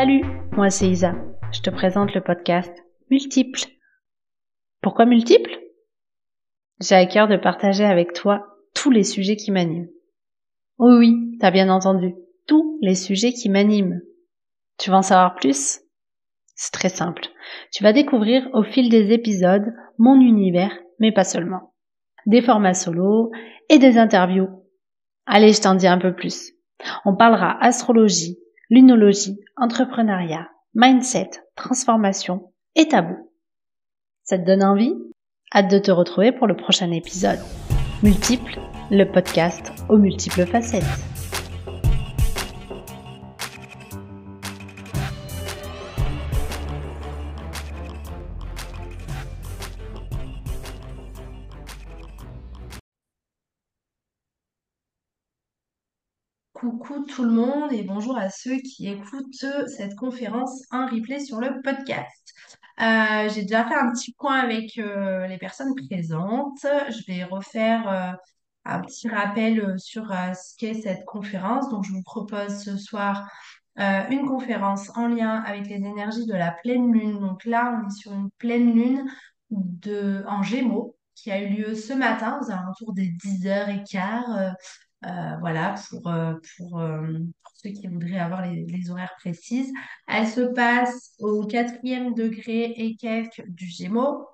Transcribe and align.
Salut, 0.00 0.24
moi 0.52 0.70
c'est 0.70 0.88
Isa. 0.88 1.14
Je 1.52 1.60
te 1.60 1.68
présente 1.68 2.14
le 2.14 2.22
podcast 2.22 2.72
Multiple. 3.10 3.60
Pourquoi 4.80 5.04
multiple? 5.04 5.50
J'ai 6.80 6.94
à 6.94 7.04
cœur 7.04 7.28
de 7.28 7.36
partager 7.36 7.84
avec 7.84 8.14
toi 8.14 8.46
tous 8.74 8.90
les 8.90 9.04
sujets 9.04 9.36
qui 9.36 9.50
m'animent. 9.50 9.90
Oui, 10.78 10.96
oui, 10.96 11.36
t'as 11.38 11.50
bien 11.50 11.68
entendu, 11.68 12.14
tous 12.46 12.78
les 12.80 12.94
sujets 12.94 13.34
qui 13.34 13.50
m'animent. 13.50 14.00
Tu 14.78 14.88
veux 14.88 14.96
en 14.96 15.02
savoir 15.02 15.34
plus? 15.34 15.80
C'est 16.54 16.72
très 16.72 16.88
simple. 16.88 17.26
Tu 17.70 17.82
vas 17.82 17.92
découvrir 17.92 18.48
au 18.54 18.62
fil 18.62 18.88
des 18.88 19.12
épisodes 19.12 19.70
mon 19.98 20.18
univers, 20.18 20.72
mais 20.98 21.12
pas 21.12 21.24
seulement. 21.24 21.74
Des 22.24 22.40
formats 22.40 22.72
solo 22.72 23.32
et 23.68 23.78
des 23.78 23.98
interviews. 23.98 24.48
Allez, 25.26 25.52
je 25.52 25.60
t'en 25.60 25.74
dis 25.74 25.86
un 25.88 25.98
peu 25.98 26.14
plus. 26.14 26.52
On 27.04 27.14
parlera 27.14 27.62
astrologie, 27.62 28.38
lunologie, 28.70 29.36
entrepreneuriat, 29.56 30.48
mindset, 30.74 31.30
transformation 31.56 32.52
et 32.76 32.86
tabou. 32.86 33.16
Ça 34.22 34.38
te 34.38 34.46
donne 34.46 34.62
envie? 34.62 34.94
Hâte 35.52 35.72
de 35.72 35.78
te 35.80 35.90
retrouver 35.90 36.30
pour 36.30 36.46
le 36.46 36.54
prochain 36.54 36.92
épisode. 36.92 37.40
Multiple, 38.04 38.60
le 38.92 39.04
podcast 39.04 39.72
aux 39.88 39.98
multiples 39.98 40.46
facettes. 40.46 41.19
Tout 57.10 57.24
le 57.24 57.30
monde 57.30 57.72
et 57.72 57.82
bonjour 57.82 58.16
à 58.16 58.30
ceux 58.30 58.58
qui 58.58 58.88
écoutent 58.88 59.44
cette 59.66 59.96
conférence 59.96 60.62
en 60.70 60.86
replay 60.86 61.18
sur 61.18 61.40
le 61.40 61.60
podcast. 61.60 62.34
Euh, 62.80 63.28
j'ai 63.28 63.42
déjà 63.42 63.64
fait 63.64 63.74
un 63.74 63.90
petit 63.90 64.12
point 64.12 64.38
avec 64.38 64.78
euh, 64.78 65.26
les 65.26 65.36
personnes 65.36 65.74
présentes. 65.74 66.60
Je 66.62 67.12
vais 67.12 67.24
refaire 67.24 67.88
euh, 67.88 68.12
un 68.64 68.80
petit 68.80 69.08
rappel 69.08 69.74
sur 69.78 70.12
ce 70.12 70.56
qu'est 70.56 70.74
cette 70.74 71.04
conférence. 71.04 71.68
Donc, 71.70 71.84
je 71.84 71.92
vous 71.92 72.02
propose 72.02 72.62
ce 72.62 72.76
soir 72.76 73.28
une 73.76 74.26
conférence 74.26 74.90
en 74.94 75.08
lien 75.08 75.42
avec 75.46 75.66
les 75.66 75.76
énergies 75.76 76.26
de 76.26 76.34
la 76.34 76.52
pleine 76.52 76.92
lune. 76.92 77.18
Donc 77.18 77.44
là, 77.46 77.80
on 77.80 77.88
est 77.88 77.92
sur 77.92 78.12
une 78.12 78.30
pleine 78.32 78.74
lune 78.74 79.10
de, 79.50 80.22
en 80.28 80.42
Gémeaux 80.42 80.96
qui 81.14 81.30
a 81.30 81.40
eu 81.40 81.48
lieu 81.48 81.74
ce 81.74 81.94
matin 81.94 82.38
aux 82.42 82.50
alentours 82.50 82.92
des 82.92 83.08
10h15 83.08 84.54
euh, 85.06 85.36
voilà, 85.40 85.76
pour, 85.88 86.08
euh, 86.08 86.34
pour, 86.56 86.78
euh, 86.78 87.18
pour, 87.42 87.52
ceux 87.54 87.70
qui 87.70 87.86
voudraient 87.86 88.18
avoir 88.18 88.42
les, 88.42 88.66
les, 88.66 88.90
horaires 88.90 89.14
précises. 89.18 89.72
Elle 90.06 90.26
se 90.26 90.42
passe 90.42 91.14
au 91.18 91.46
quatrième 91.46 92.12
degré 92.12 92.74
et 92.76 92.96
quelques 92.96 93.42
du 93.48 93.64
Gémeaux. 93.66 94.26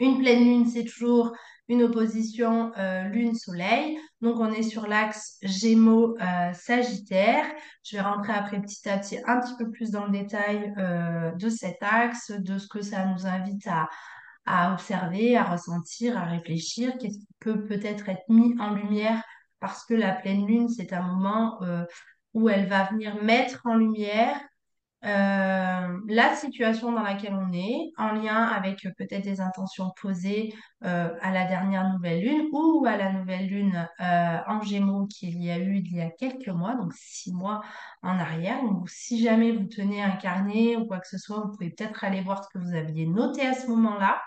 Une 0.00 0.18
pleine 0.18 0.42
lune, 0.44 0.66
c'est 0.66 0.82
toujours 0.84 1.32
une 1.68 1.84
opposition 1.84 2.72
lune-soleil. 3.12 3.98
Donc, 4.20 4.38
on 4.38 4.52
est 4.52 4.62
sur 4.62 4.86
l'axe 4.86 5.38
Gémeaux-Sagittaire. 5.42 7.44
Je 7.82 7.96
vais 7.96 8.02
rentrer 8.02 8.32
après 8.32 8.60
petit 8.60 8.88
à 8.88 8.98
petit 8.98 9.18
un 9.26 9.40
petit 9.40 9.56
peu 9.56 9.68
plus 9.70 9.90
dans 9.90 10.06
le 10.06 10.12
détail 10.12 10.72
de 11.36 11.48
cet 11.48 11.78
axe, 11.80 12.30
de 12.30 12.58
ce 12.58 12.68
que 12.68 12.82
ça 12.82 13.06
nous 13.06 13.26
invite 13.26 13.66
à, 13.66 13.88
à 14.44 14.72
observer, 14.72 15.36
à 15.36 15.44
ressentir, 15.44 16.16
à 16.18 16.24
réfléchir, 16.24 16.96
qu'est-ce 16.98 17.18
qui 17.18 17.26
peut 17.40 17.64
peut-être 17.64 18.08
être 18.08 18.28
mis 18.28 18.54
en 18.60 18.74
lumière 18.74 19.22
parce 19.60 19.84
que 19.84 19.94
la 19.94 20.12
pleine 20.12 20.46
lune, 20.46 20.68
c'est 20.68 20.92
un 20.92 21.02
moment 21.02 21.62
euh, 21.62 21.84
où 22.34 22.48
elle 22.48 22.66
va 22.66 22.84
venir 22.84 23.22
mettre 23.22 23.60
en 23.64 23.74
lumière 23.74 24.38
euh, 25.04 25.98
la 26.08 26.34
situation 26.34 26.90
dans 26.90 27.02
laquelle 27.02 27.34
on 27.34 27.52
est, 27.52 27.92
en 27.96 28.12
lien 28.12 28.42
avec 28.42 28.84
euh, 28.86 28.90
peut-être 28.96 29.22
des 29.22 29.40
intentions 29.40 29.92
posées 30.00 30.52
à 30.80 31.32
la 31.32 31.44
dernière 31.46 31.88
nouvelle 31.92 32.22
lune 32.22 32.48
ou 32.52 32.84
à 32.86 32.96
la 32.96 33.12
nouvelle 33.12 33.46
lune 33.46 33.88
en 33.98 34.60
gémeaux 34.62 35.06
qu'il 35.06 35.42
y 35.42 35.50
a 35.50 35.58
eu 35.58 35.76
il 35.76 35.96
y 35.96 36.00
a 36.00 36.10
quelques 36.10 36.48
mois, 36.48 36.74
donc 36.74 36.92
six 36.94 37.32
mois 37.32 37.62
en 38.02 38.18
arrière. 38.18 38.62
Donc, 38.62 38.88
si 38.88 39.22
jamais 39.22 39.52
vous 39.52 39.64
tenez 39.64 40.02
un 40.02 40.12
carnet 40.12 40.76
ou 40.76 40.86
quoi 40.86 41.00
que 41.00 41.08
ce 41.08 41.18
soit, 41.18 41.40
vous 41.40 41.50
pouvez 41.50 41.70
peut-être 41.70 42.04
aller 42.04 42.20
voir 42.20 42.44
ce 42.44 42.48
que 42.50 42.62
vous 42.62 42.74
aviez 42.74 43.06
noté 43.06 43.44
à 43.46 43.54
ce 43.54 43.66
moment-là. 43.68 44.22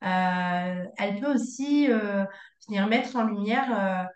elle 0.00 1.20
peut 1.20 1.32
aussi 1.32 1.86
venir 2.66 2.86
mettre 2.88 3.14
en 3.16 3.24
lumière 3.24 4.08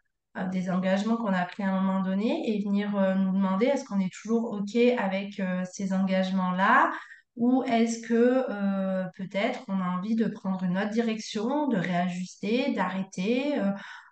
des 0.44 0.70
engagements 0.70 1.16
qu'on 1.16 1.32
a 1.32 1.44
pris 1.44 1.62
à 1.62 1.70
un 1.70 1.80
moment 1.80 2.02
donné 2.02 2.50
et 2.50 2.62
venir 2.62 2.96
euh, 2.96 3.14
nous 3.14 3.32
demander 3.32 3.66
est-ce 3.66 3.84
qu'on 3.84 4.00
est 4.00 4.12
toujours 4.12 4.52
OK 4.52 4.76
avec 4.76 5.40
euh, 5.40 5.62
ces 5.70 5.92
engagements-là? 5.92 6.90
Ou 7.36 7.62
est-ce 7.64 8.06
que 8.06 8.44
euh, 8.50 9.04
peut-être 9.16 9.60
on 9.68 9.80
a 9.80 9.84
envie 9.84 10.16
de 10.16 10.26
prendre 10.26 10.62
une 10.64 10.76
autre 10.76 10.90
direction, 10.90 11.68
de 11.68 11.76
réajuster, 11.76 12.72
d'arrêter, 12.74 13.60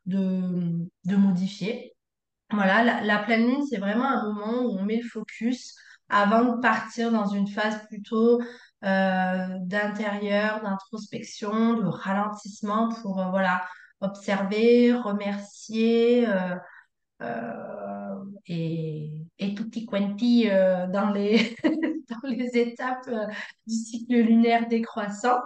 de, 0.06 0.86
de, 1.04 1.16
modifier? 1.16 1.92
Voilà, 2.52 2.84
la, 2.84 3.02
la 3.02 3.18
pleine 3.18 3.46
lune, 3.48 3.66
c'est 3.68 3.78
vraiment 3.78 4.08
un 4.08 4.32
moment 4.32 4.62
où 4.62 4.78
on 4.78 4.84
met 4.84 4.98
le 4.98 5.08
focus 5.08 5.74
avant 6.08 6.44
de 6.44 6.60
partir 6.60 7.10
dans 7.10 7.26
une 7.26 7.48
phase 7.48 7.84
plutôt 7.88 8.40
d'intérieur, 8.82 10.62
d'introspection, 10.62 11.74
de 11.74 11.86
ralentissement 11.86 12.90
pour 13.02 13.14
voilà 13.30 13.66
observer, 14.00 14.92
remercier 14.92 16.26
euh, 16.28 16.56
euh, 17.22 18.24
et, 18.46 19.10
et 19.38 19.54
tutti 19.54 19.86
quanti 19.86 20.48
euh, 20.50 20.86
dans, 20.88 21.10
les 21.10 21.56
dans 22.10 22.28
les 22.28 22.56
étapes 22.56 23.08
du 23.66 23.74
cycle 23.74 24.14
lunaire 24.14 24.68
décroissant. 24.68 25.40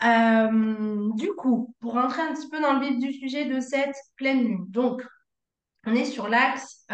du 0.00 1.32
coup, 1.36 1.74
pour 1.80 1.92
rentrer 1.94 2.22
un 2.22 2.34
petit 2.34 2.48
peu 2.48 2.60
dans 2.60 2.74
le 2.74 2.86
vif 2.86 2.98
du 2.98 3.12
sujet 3.12 3.44
de 3.44 3.60
cette 3.60 3.96
pleine 4.16 4.44
lune, 4.44 4.66
donc 4.68 5.02
on 5.84 5.94
est 5.94 6.04
sur 6.04 6.28
l'axe 6.28 6.86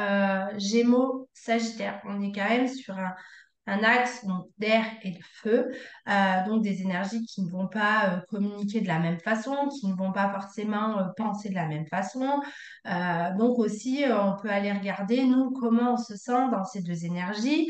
Gémeaux-Sagittaire. 0.56 2.00
On 2.04 2.22
est 2.22 2.32
quand 2.32 2.48
même 2.48 2.68
sur 2.68 2.96
un, 2.98 3.14
un 3.68 3.84
axe 3.84 4.24
d'air 4.56 4.84
et 5.02 5.10
de 5.10 5.22
feu, 5.22 5.70
euh, 6.08 6.46
donc 6.46 6.62
des 6.62 6.82
énergies 6.82 7.24
qui 7.26 7.42
ne 7.42 7.50
vont 7.50 7.68
pas 7.68 8.06
euh, 8.06 8.20
communiquer 8.30 8.80
de 8.80 8.88
la 8.88 8.98
même 8.98 9.20
façon, 9.20 9.68
qui 9.68 9.86
ne 9.86 9.94
vont 9.94 10.12
pas 10.12 10.32
forcément 10.32 10.98
euh, 10.98 11.04
penser 11.16 11.50
de 11.50 11.54
la 11.54 11.66
même 11.66 11.86
façon. 11.86 12.40
donc 13.38 13.58
aussi, 13.58 14.04
on 14.10 14.36
peut 14.40 14.48
aller 14.48 14.72
regarder, 14.72 15.24
nous, 15.24 15.50
comment 15.50 15.94
on 15.94 15.96
se 15.96 16.16
sent 16.16 16.50
dans 16.50 16.64
ces 16.64 16.82
deux 16.82 17.04
énergies. 17.04 17.68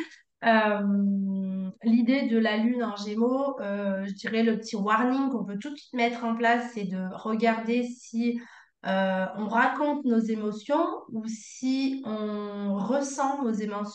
L'idée 1.82 2.28
de 2.28 2.38
la 2.38 2.56
lune 2.56 2.84
en 2.84 2.96
gémeaux, 2.96 3.56
je 3.60 4.12
dirais 4.14 4.44
le 4.44 4.58
petit 4.58 4.76
warning 4.76 5.30
qu'on 5.30 5.44
peut 5.44 5.58
tout 5.58 5.70
de 5.70 5.76
suite 5.76 5.92
mettre 5.94 6.24
en 6.24 6.36
place, 6.36 6.70
c'est 6.74 6.84
de 6.84 7.02
regarder 7.14 7.82
si 7.82 8.40
on 8.84 9.48
raconte 9.48 10.04
nos 10.04 10.20
émotions 10.20 10.86
ou 11.12 11.24
si 11.26 12.02
on 12.06 12.76
ressent 12.76 13.42
nos, 13.42 13.52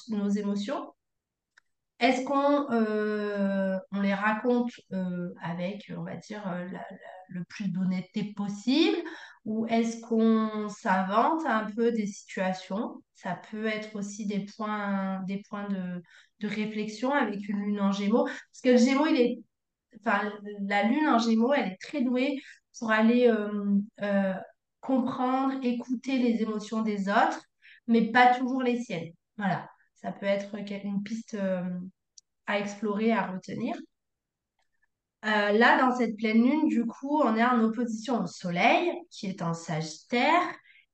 nos 0.09 0.29
émotions 0.29 0.92
est-ce 1.99 2.25
qu'on 2.25 2.69
euh, 2.71 3.77
les 4.01 4.13
raconte 4.13 4.71
euh, 4.91 5.33
avec, 5.41 5.91
on 5.97 6.03
va 6.03 6.15
dire, 6.17 6.45
euh, 6.47 6.67
le 7.29 7.43
plus 7.45 7.69
d'honnêteté 7.69 8.33
possible 8.35 8.97
ou 9.45 9.65
est-ce 9.67 10.01
qu'on 10.01 10.67
s'invente 10.69 11.45
un 11.45 11.65
peu 11.71 11.91
des 11.91 12.07
situations? 12.07 13.01
Ça 13.15 13.39
peut 13.49 13.65
être 13.65 13.95
aussi 13.95 14.25
des 14.25 14.45
points, 14.45 15.21
des 15.23 15.41
points 15.49 15.67
de, 15.69 16.01
réflexion 16.45 17.13
avec 17.13 17.47
une 17.47 17.59
lune 17.59 17.79
en 17.79 17.93
gémeaux. 17.93 18.25
Parce 18.25 18.61
que 18.61 18.71
le 18.71 18.77
gémeaux, 18.77 19.07
il 19.07 19.15
est, 19.15 19.39
la 20.67 20.83
lune 20.83 21.07
en 21.07 21.17
gémeaux, 21.17 21.53
elle 21.53 21.71
est 21.71 21.77
très 21.79 22.01
douée 22.01 22.37
pour 22.77 22.91
aller 22.91 23.33
comprendre, 24.81 25.53
écouter 25.63 26.17
les 26.17 26.41
émotions 26.41 26.81
des 26.81 27.07
autres, 27.07 27.41
mais 27.87 28.11
pas 28.11 28.37
toujours 28.37 28.61
les 28.61 28.81
siennes. 28.81 29.13
Voilà 29.37 29.69
ça 30.03 30.11
peut 30.11 30.25
être 30.25 30.53
une 30.83 31.01
piste 31.01 31.35
euh, 31.35 31.63
à 32.45 32.59
explorer, 32.59 33.11
à 33.11 33.27
retenir. 33.27 33.75
Euh, 35.25 35.53
là, 35.53 35.79
dans 35.79 35.95
cette 35.95 36.17
pleine 36.17 36.43
lune, 36.43 36.67
du 36.67 36.85
coup, 36.85 37.21
on 37.21 37.35
est 37.37 37.43
en 37.43 37.63
opposition 37.63 38.21
au 38.21 38.27
Soleil, 38.27 38.91
qui 39.09 39.27
est 39.27 39.41
en 39.41 39.53
Sagittaire, 39.53 40.41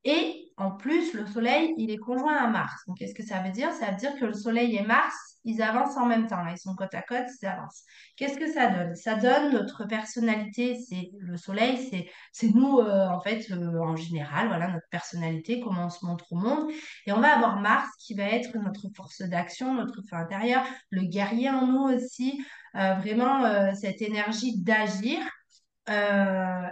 et 0.04 0.52
en 0.58 0.72
plus, 0.72 1.14
le 1.14 1.26
Soleil, 1.26 1.74
il 1.78 1.90
est 1.90 1.98
conjoint 1.98 2.38
à 2.38 2.48
Mars. 2.48 2.84
Donc, 2.88 2.98
qu'est-ce 2.98 3.16
que 3.16 3.26
ça 3.26 3.42
veut 3.42 3.52
dire? 3.52 3.74
Ça 3.74 3.90
veut 3.90 3.98
dire 3.98 4.16
que 4.20 4.26
le 4.26 4.34
Soleil 4.34 4.76
et 4.76 4.84
Mars, 4.84 5.29
ils 5.46 5.62
avancent 5.62 5.98
en 5.98 6.06
même 6.06 6.28
temps. 6.28 6.44
Là, 6.44 6.52
ils 6.52 6.58
sont 6.58 6.76
côte 6.76 6.94
à 6.94 7.02
côte, 7.02 7.28
ils 7.42 7.46
avancent. 7.46 7.84
Qu'est-ce 8.16 8.38
que 8.38 8.52
ça 8.52 8.68
donne? 8.68 8.96
Ça 8.96 9.16
donne 9.16 9.54
notre 9.54 9.86
personnalité. 9.86 10.78
C'est 10.88 11.12
le 11.20 11.38
Soleil, 11.38 12.10
c'est 12.32 12.54
nous 12.54 12.80
euh, 12.80 13.08
en 13.08 13.22
fait 13.22 13.50
euh, 13.52 13.80
en 13.80 13.96
général. 13.96 14.48
Voilà 14.48 14.68
notre 14.68 14.88
personnalité, 14.90 15.62
comment 15.62 15.86
on 15.86 15.90
se 15.90 16.06
montre 16.06 16.26
au 16.32 16.36
monde. 16.36 16.70
Et 17.06 17.12
on 17.12 17.20
va 17.20 17.36
avoir 17.36 17.60
Mars 17.60 17.90
qui 18.00 18.14
va 18.16 18.24
être 18.24 18.58
notre 18.58 18.90
force 18.96 19.22
d'action, 19.22 19.74
notre 19.74 20.02
feu 20.10 20.16
intérieur, 20.16 20.64
le 20.90 21.04
guerrier 21.04 21.50
en 21.50 21.68
nous 21.68 21.96
aussi. 21.96 22.44
Euh, 22.76 22.94
vraiment 22.96 23.74
cette 23.74 24.02
énergie 24.02 24.62
d'agir. 24.62 25.20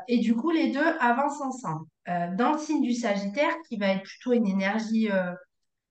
et 0.08 0.20
du 0.20 0.36
coup, 0.36 0.52
les 0.52 0.72
deux 0.72 0.86
avancent 1.00 1.42
ensemble. 1.42 1.86
dans 2.06 2.54
le 2.54 2.60
signe 2.60 2.84
du 2.84 2.94
Sagittaire, 2.94 3.54
qui 3.68 3.78
va 3.78 3.88
être 3.88 4.04
plutôt 4.04 4.34
une 4.34 4.48
énergie 4.48 5.10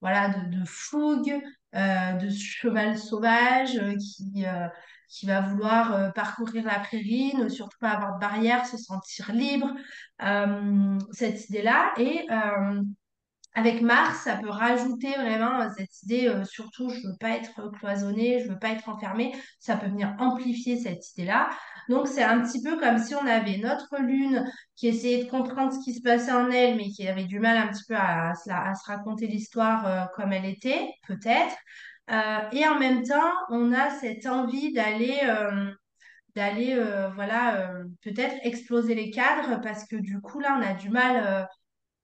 voilà, 0.01 0.29
de 0.29 0.65
fougue, 0.65 1.43
de 1.77 2.31
cheval 2.31 2.99
sauvage 2.99 3.81
qui, 3.99 4.45
qui 5.09 5.27
va 5.27 5.41
vouloir 5.41 6.13
parcourir 6.15 6.65
la 6.65 6.79
prairie, 6.81 7.35
ne 7.37 7.49
surtout 7.49 7.79
pas 7.81 7.91
avoir 7.91 8.15
de 8.15 8.21
barrière, 8.21 8.67
se 8.67 8.77
sentir 8.77 9.33
libre, 9.33 9.75
cette 11.13 11.49
idée-là. 11.49 11.93
Et 11.99 12.27
avec 13.57 13.81
Mars, 13.81 14.19
ça 14.25 14.37
peut 14.37 14.51
rajouter 14.51 15.13
vraiment 15.15 15.63
euh, 15.63 15.69
cette 15.79 16.03
idée, 16.03 16.29
euh, 16.29 16.45
surtout, 16.45 16.91
je 16.91 17.09
veux 17.09 17.17
pas 17.19 17.31
être 17.31 17.71
cloisonnée, 17.79 18.45
je 18.45 18.51
veux 18.51 18.59
pas 18.59 18.69
être 18.69 18.87
enfermée. 18.91 19.35
Ça 19.61 19.79
peut 19.79 19.87
venir 19.87 20.15
amplifier 20.19 20.79
cette 20.79 21.11
idée-là. 21.13 21.49
Donc, 21.89 22.07
c'est 22.07 22.23
un 22.23 22.43
petit 22.43 22.63
peu 22.63 22.79
comme 22.79 22.99
si 22.99 23.15
on 23.15 23.27
avait 23.27 23.57
notre 23.57 23.97
lune 23.99 24.45
qui 24.77 24.89
essayait 24.89 25.25
de 25.25 25.31
comprendre 25.31 25.73
ce 25.73 25.83
qui 25.83 25.95
se 25.95 26.03
passait 26.03 26.33
en 26.33 26.51
elle, 26.51 26.77
mais 26.77 26.91
qui 26.91 27.09
avait 27.09 27.25
du 27.25 27.41
mal 27.41 27.57
un 27.57 27.69
petit 27.69 27.85
peu 27.89 27.97
à, 27.97 28.35
se 28.35 28.87
raconter 28.87 29.27
l'histoire 29.27 29.87
euh, 29.87 30.05
comme 30.15 30.35
elle 30.35 30.45
était, 30.45 30.91
peut-être. 31.09 31.57
et 32.53 32.69
en 32.69 32.79
même 32.79 33.05
temps, 33.05 33.33
on 33.49 33.73
a 33.73 33.89
cette 33.89 34.27
envie 34.27 34.73
d'aller 34.73 35.19
d'aller 36.37 36.79
voilà 37.15 37.71
peut-être 38.03 38.37
exploser 38.43 38.95
les 38.95 39.11
cadres 39.11 39.61
parce 39.63 39.87
que 39.89 39.97
du 39.97 40.21
coup 40.21 40.39
là 40.39 40.57
on 40.59 40.63
a 40.63 40.75
du 40.75 40.91
mal 40.91 41.49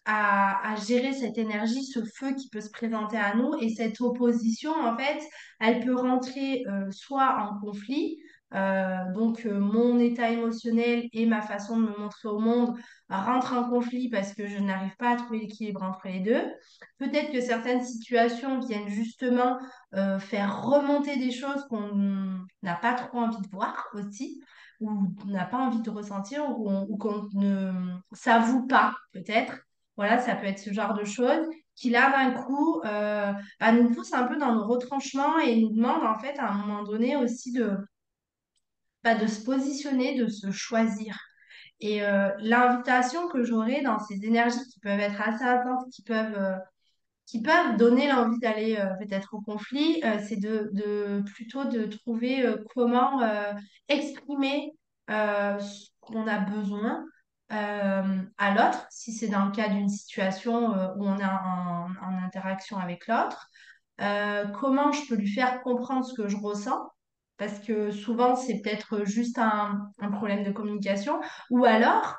à, 0.04 0.74
gérer 0.86 1.12
cette 1.12 1.38
énergie, 1.38 1.84
ce 1.84 2.00
feu 2.04 2.34
qui 2.34 2.48
peut 2.48 2.60
se 2.60 2.70
présenter 2.70 3.16
à 3.16 3.34
nous. 3.34 3.54
Et 3.60 3.68
cette 3.70 4.00
opposition, 4.00 4.72
en 4.72 4.96
fait, 4.96 5.20
elle 5.60 5.80
peut 5.80 5.94
rentrer 5.94 6.64
euh, 6.66 6.90
soit 6.90 7.38
en 7.40 7.58
conflit, 7.60 8.18
euh, 8.54 9.12
donc 9.14 9.46
euh, 9.46 9.58
mon 9.58 9.98
état 9.98 10.30
émotionnel 10.30 11.08
et 11.12 11.24
ma 11.24 11.40
façon 11.40 11.78
de 11.78 11.86
me 11.86 11.98
montrer 11.98 12.28
au 12.28 12.38
monde 12.38 12.76
rentrent 13.08 13.54
en 13.54 13.68
conflit 13.68 14.10
parce 14.10 14.34
que 14.34 14.46
je 14.46 14.58
n'arrive 14.58 14.94
pas 14.98 15.12
à 15.12 15.16
trouver 15.16 15.38
l'équilibre 15.38 15.82
entre 15.82 16.06
les 16.08 16.20
deux. 16.20 16.44
Peut-être 16.98 17.32
que 17.32 17.40
certaines 17.40 17.84
situations 17.84 18.60
viennent 18.60 18.88
justement 18.88 19.58
faire 20.20 20.62
remonter 20.62 21.16
des 21.18 21.30
choses 21.30 21.64
qu'on 21.68 22.44
n'a 22.62 22.74
pas 22.74 22.94
trop 22.94 23.18
envie 23.18 23.40
de 23.40 23.48
voir 23.50 23.86
aussi 23.94 24.42
ou 24.80 25.14
n'a 25.26 25.44
pas 25.44 25.58
envie 25.58 25.82
de 25.82 25.90
ressentir 25.90 26.42
ou, 26.58 26.70
ou 26.88 26.96
qu'on 26.96 27.28
ne 27.34 27.72
s'avoue 28.12 28.66
pas 28.66 28.94
peut-être. 29.12 29.60
Voilà, 29.96 30.18
ça 30.18 30.34
peut 30.34 30.46
être 30.46 30.58
ce 30.58 30.72
genre 30.72 30.94
de 30.94 31.04
choses 31.04 31.46
qui, 31.74 31.90
là, 31.90 32.10
d'un 32.10 32.42
coup, 32.42 32.80
euh, 32.84 33.32
nous 33.72 33.94
pousse 33.94 34.12
un 34.12 34.24
peu 34.24 34.36
dans 34.36 34.54
nos 34.54 34.66
retranchements 34.66 35.38
et 35.38 35.56
nous 35.60 35.70
demande, 35.70 36.02
en 36.02 36.18
fait, 36.18 36.38
à 36.38 36.50
un 36.50 36.54
moment 36.54 36.82
donné 36.82 37.16
aussi 37.16 37.52
de, 37.52 37.76
bah, 39.04 39.14
de 39.14 39.26
se 39.26 39.42
positionner, 39.44 40.18
de 40.18 40.28
se 40.28 40.50
choisir. 40.50 41.18
Et 41.80 42.04
euh, 42.04 42.30
l'invitation 42.38 43.28
que 43.28 43.42
j'aurais 43.42 43.82
dans 43.82 43.98
ces 43.98 44.24
énergies 44.24 44.64
qui 44.72 44.80
peuvent 44.80 45.00
être 45.00 45.20
assez 45.20 45.44
intenses, 45.44 45.84
qui 45.92 46.02
peuvent, 46.02 46.38
euh, 46.38 46.56
qui 47.26 47.42
peuvent 47.42 47.76
donner 47.76 48.08
l'envie 48.08 48.38
d'aller 48.38 48.76
peut-être 49.00 49.34
au 49.34 49.40
conflit, 49.40 50.02
c'est 50.28 50.36
de, 50.36 50.70
de, 50.72 51.22
plutôt 51.32 51.64
de 51.64 51.86
trouver 51.86 52.44
comment 52.74 53.22
exprimer 53.88 54.72
ce 55.08 55.88
qu'on 56.00 56.26
a 56.26 56.38
besoin 56.40 57.06
euh, 57.52 58.22
à 58.38 58.54
l'autre, 58.54 58.86
si 58.90 59.12
c'est 59.12 59.28
dans 59.28 59.44
le 59.44 59.52
cas 59.52 59.68
d'une 59.68 59.88
situation 59.88 60.74
euh, 60.74 60.88
où 60.96 61.06
on 61.06 61.18
est 61.18 61.24
en, 61.24 61.88
interaction 62.24 62.78
avec 62.78 63.06
l'autre. 63.06 63.48
Euh, 64.00 64.46
comment 64.46 64.90
je 64.92 65.06
peux 65.06 65.16
lui 65.16 65.28
faire 65.28 65.60
comprendre 65.62 66.04
ce 66.04 66.14
que 66.14 66.28
je 66.28 66.36
ressens? 66.36 66.90
Parce 67.36 67.58
que 67.58 67.90
souvent 67.90 68.36
c'est 68.36 68.62
peut-être 68.62 69.04
juste 69.04 69.38
un, 69.38 69.90
problème 70.12 70.44
de 70.44 70.52
communication, 70.52 71.20
ou 71.50 71.64
alors 71.64 72.18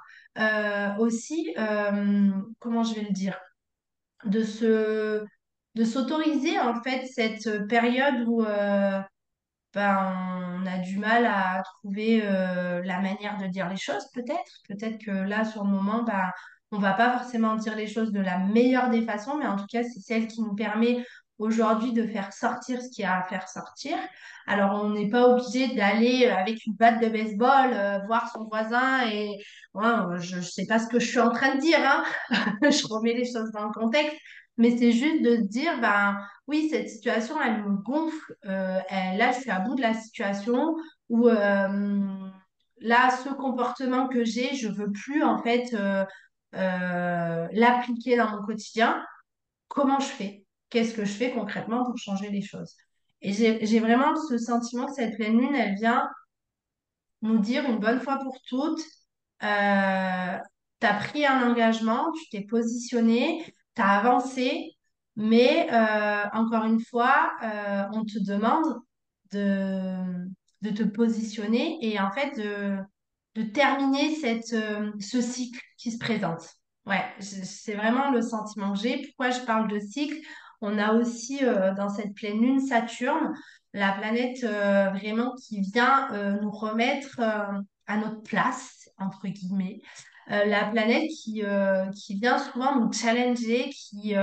aussi, 1.00 1.53
comment 2.59 2.83
je 2.83 2.95
vais 2.95 3.03
le 3.03 3.13
dire, 3.13 3.39
de 4.25 4.44
se 4.44 5.24
de 5.75 5.83
s'autoriser 5.83 6.59
en 6.59 6.81
fait 6.81 7.06
cette 7.07 7.68
période 7.68 8.25
où 8.27 8.44
ben, 9.74 10.52
on 10.63 10.68
a 10.68 10.77
du 10.77 10.98
mal 10.98 11.25
à 11.25 11.63
trouver 11.63 12.21
euh, 12.24 12.81
la 12.83 13.00
manière 13.00 13.38
de 13.38 13.48
dire 13.48 13.69
les 13.69 13.77
choses, 13.77 14.06
peut-être. 14.13 14.62
Peut-être 14.68 15.04
que 15.04 15.12
là, 15.12 15.45
sur 15.45 15.63
le 15.63 15.69
moment, 15.69 16.04
ben, 16.04 16.31
on 16.71 16.80
va 16.80 16.94
pas 16.94 17.18
forcément 17.18 17.56
dire 17.56 17.75
les 17.75 17.88
choses 17.88 18.12
de 18.12 18.21
la 18.21 18.38
meilleure 18.39 18.89
des 18.89 19.04
façons, 19.04 19.38
mais 19.38 19.48
en 19.48 19.56
tout 19.56 19.68
cas, 19.71 19.83
c'est 19.83 20.00
celle 20.00 20.27
qui 20.27 20.42
nous 20.42 20.56
permet 20.56 21.06
aujourd'hui 21.39 21.94
de 21.94 22.06
faire 22.06 22.31
sortir 22.31 22.81
ce 22.81 22.89
qu'il 22.89 23.04
y 23.04 23.06
a 23.06 23.19
à 23.19 23.24
faire 23.24 23.48
sortir. 23.48 23.98
Alors, 24.48 24.83
on 24.83 24.89
n'est 24.92 25.10
pas 25.10 25.27
obligé 25.27 25.75
d'aller 25.75 26.27
avec 26.27 26.65
une 26.65 26.74
batte 26.74 27.01
de 27.01 27.10
baseball 27.10 27.71
euh, 27.74 28.00
voir 28.06 28.31
son 28.31 28.45
voisin 28.45 29.07
et 29.07 29.39
je 29.75 30.36
ne 30.36 30.42
sais 30.42 30.65
pas 30.65 30.80
ce 30.80 30.88
que 30.88 31.00
je 31.00 31.07
suis 31.07 31.19
en 31.19 31.31
train 31.31 31.56
de 31.56 31.62
dire, 31.62 31.80
hein. 31.80 32.04
je 32.62 32.88
remets 32.88 33.13
les 33.13 33.25
choses 33.25 33.51
dans 33.51 33.65
le 33.65 33.71
contexte, 33.74 34.15
mais 34.57 34.77
c'est 34.77 34.91
juste 34.91 35.23
de 35.23 35.38
se 35.38 35.41
dire, 35.41 35.79
ben 35.81 36.17
oui, 36.47 36.67
cette 36.69 36.89
situation, 36.89 37.41
elle 37.41 37.63
me 37.63 37.77
gonfle. 37.77 38.35
Euh, 38.45 38.79
là, 38.89 39.31
je 39.31 39.41
suis 39.41 39.50
à 39.50 39.59
bout 39.59 39.75
de 39.75 39.81
la 39.81 39.94
situation 39.94 40.75
euh, 41.11 42.29
là, 42.79 43.09
ce 43.23 43.29
comportement 43.29 44.07
que 44.07 44.23
j'ai, 44.23 44.55
je 44.55 44.67
veux 44.67 44.91
plus 44.91 45.23
en 45.23 45.41
fait 45.41 45.73
euh, 45.73 46.05
l'appliquer 47.51 48.17
dans 48.17 48.29
mon 48.29 48.44
quotidien. 48.44 49.03
Comment 49.67 50.00
je 50.00 50.07
fais? 50.07 50.45
Qu'est-ce 50.69 50.94
que 50.94 51.05
je 51.05 51.13
fais 51.13 51.31
concrètement 51.31 51.83
pour 51.85 51.97
changer 51.97 52.29
les 52.29 52.41
choses? 52.41 52.75
Et 53.21 53.31
j'ai 53.31 53.79
vraiment 53.79 54.15
ce 54.15 54.38
sentiment 54.38 54.85
que 54.88 54.94
cette 54.94 55.15
pleine 55.15 55.39
lune, 55.39 55.55
elle 55.55 55.75
vient 55.75 56.09
nous 57.21 57.39
dire 57.39 57.63
une 57.65 57.79
bonne 57.79 58.01
fois 58.01 58.17
pour 58.17 58.38
toutes, 58.47 58.81
tu 59.39 59.47
as 59.47 60.41
pris 61.00 61.25
un 61.25 61.50
engagement, 61.50 62.11
tu 62.11 62.29
t'es 62.29 62.41
positionné, 62.41 63.45
tu 63.75 63.81
as 63.81 63.99
avancé, 63.99 64.75
mais 65.15 65.67
euh, 65.71 66.25
encore 66.33 66.65
une 66.65 66.79
fois, 66.79 67.33
euh, 67.43 67.83
on 67.93 68.03
te 68.03 68.19
demande 68.19 68.79
de, 69.31 70.27
de 70.61 70.69
te 70.69 70.83
positionner 70.83 71.77
et 71.81 71.99
en 71.99 72.11
fait 72.11 72.35
de, 72.37 72.77
de 73.35 73.43
terminer 73.47 74.15
cette, 74.15 74.53
euh, 74.53 74.91
ce 74.99 75.21
cycle 75.21 75.59
qui 75.77 75.91
se 75.91 75.97
présente. 75.97 76.47
Ouais, 76.85 77.05
c'est 77.19 77.75
vraiment 77.75 78.11
le 78.11 78.21
sentiment 78.21 78.73
que 78.73 78.79
j'ai. 78.79 79.01
Pourquoi 79.01 79.29
je 79.29 79.39
parle 79.41 79.69
de 79.69 79.79
cycle? 79.79 80.17
On 80.59 80.77
a 80.77 80.93
aussi 80.93 81.39
dans 81.77 81.89
cette 81.89 82.13
pleine 82.13 82.39
lune 82.41 82.59
Saturne, 82.59 83.33
la 83.73 83.93
planète 83.93 84.41
vraiment 84.41 85.33
qui 85.35 85.62
vient 85.62 86.09
nous 86.41 86.51
remettre 86.51 87.19
à 87.88 87.98
notre 87.98 88.21
place, 88.24 88.82
entre 89.05 89.27
guillemets. 89.27 89.81
la 90.27 90.65
planète 90.65 91.10
qui, 91.10 91.43
qui 91.95 92.19
vient 92.19 92.38
souvent 92.38 92.79
nous 92.79 92.91
challenger, 92.91 93.69
qui, 93.69 94.15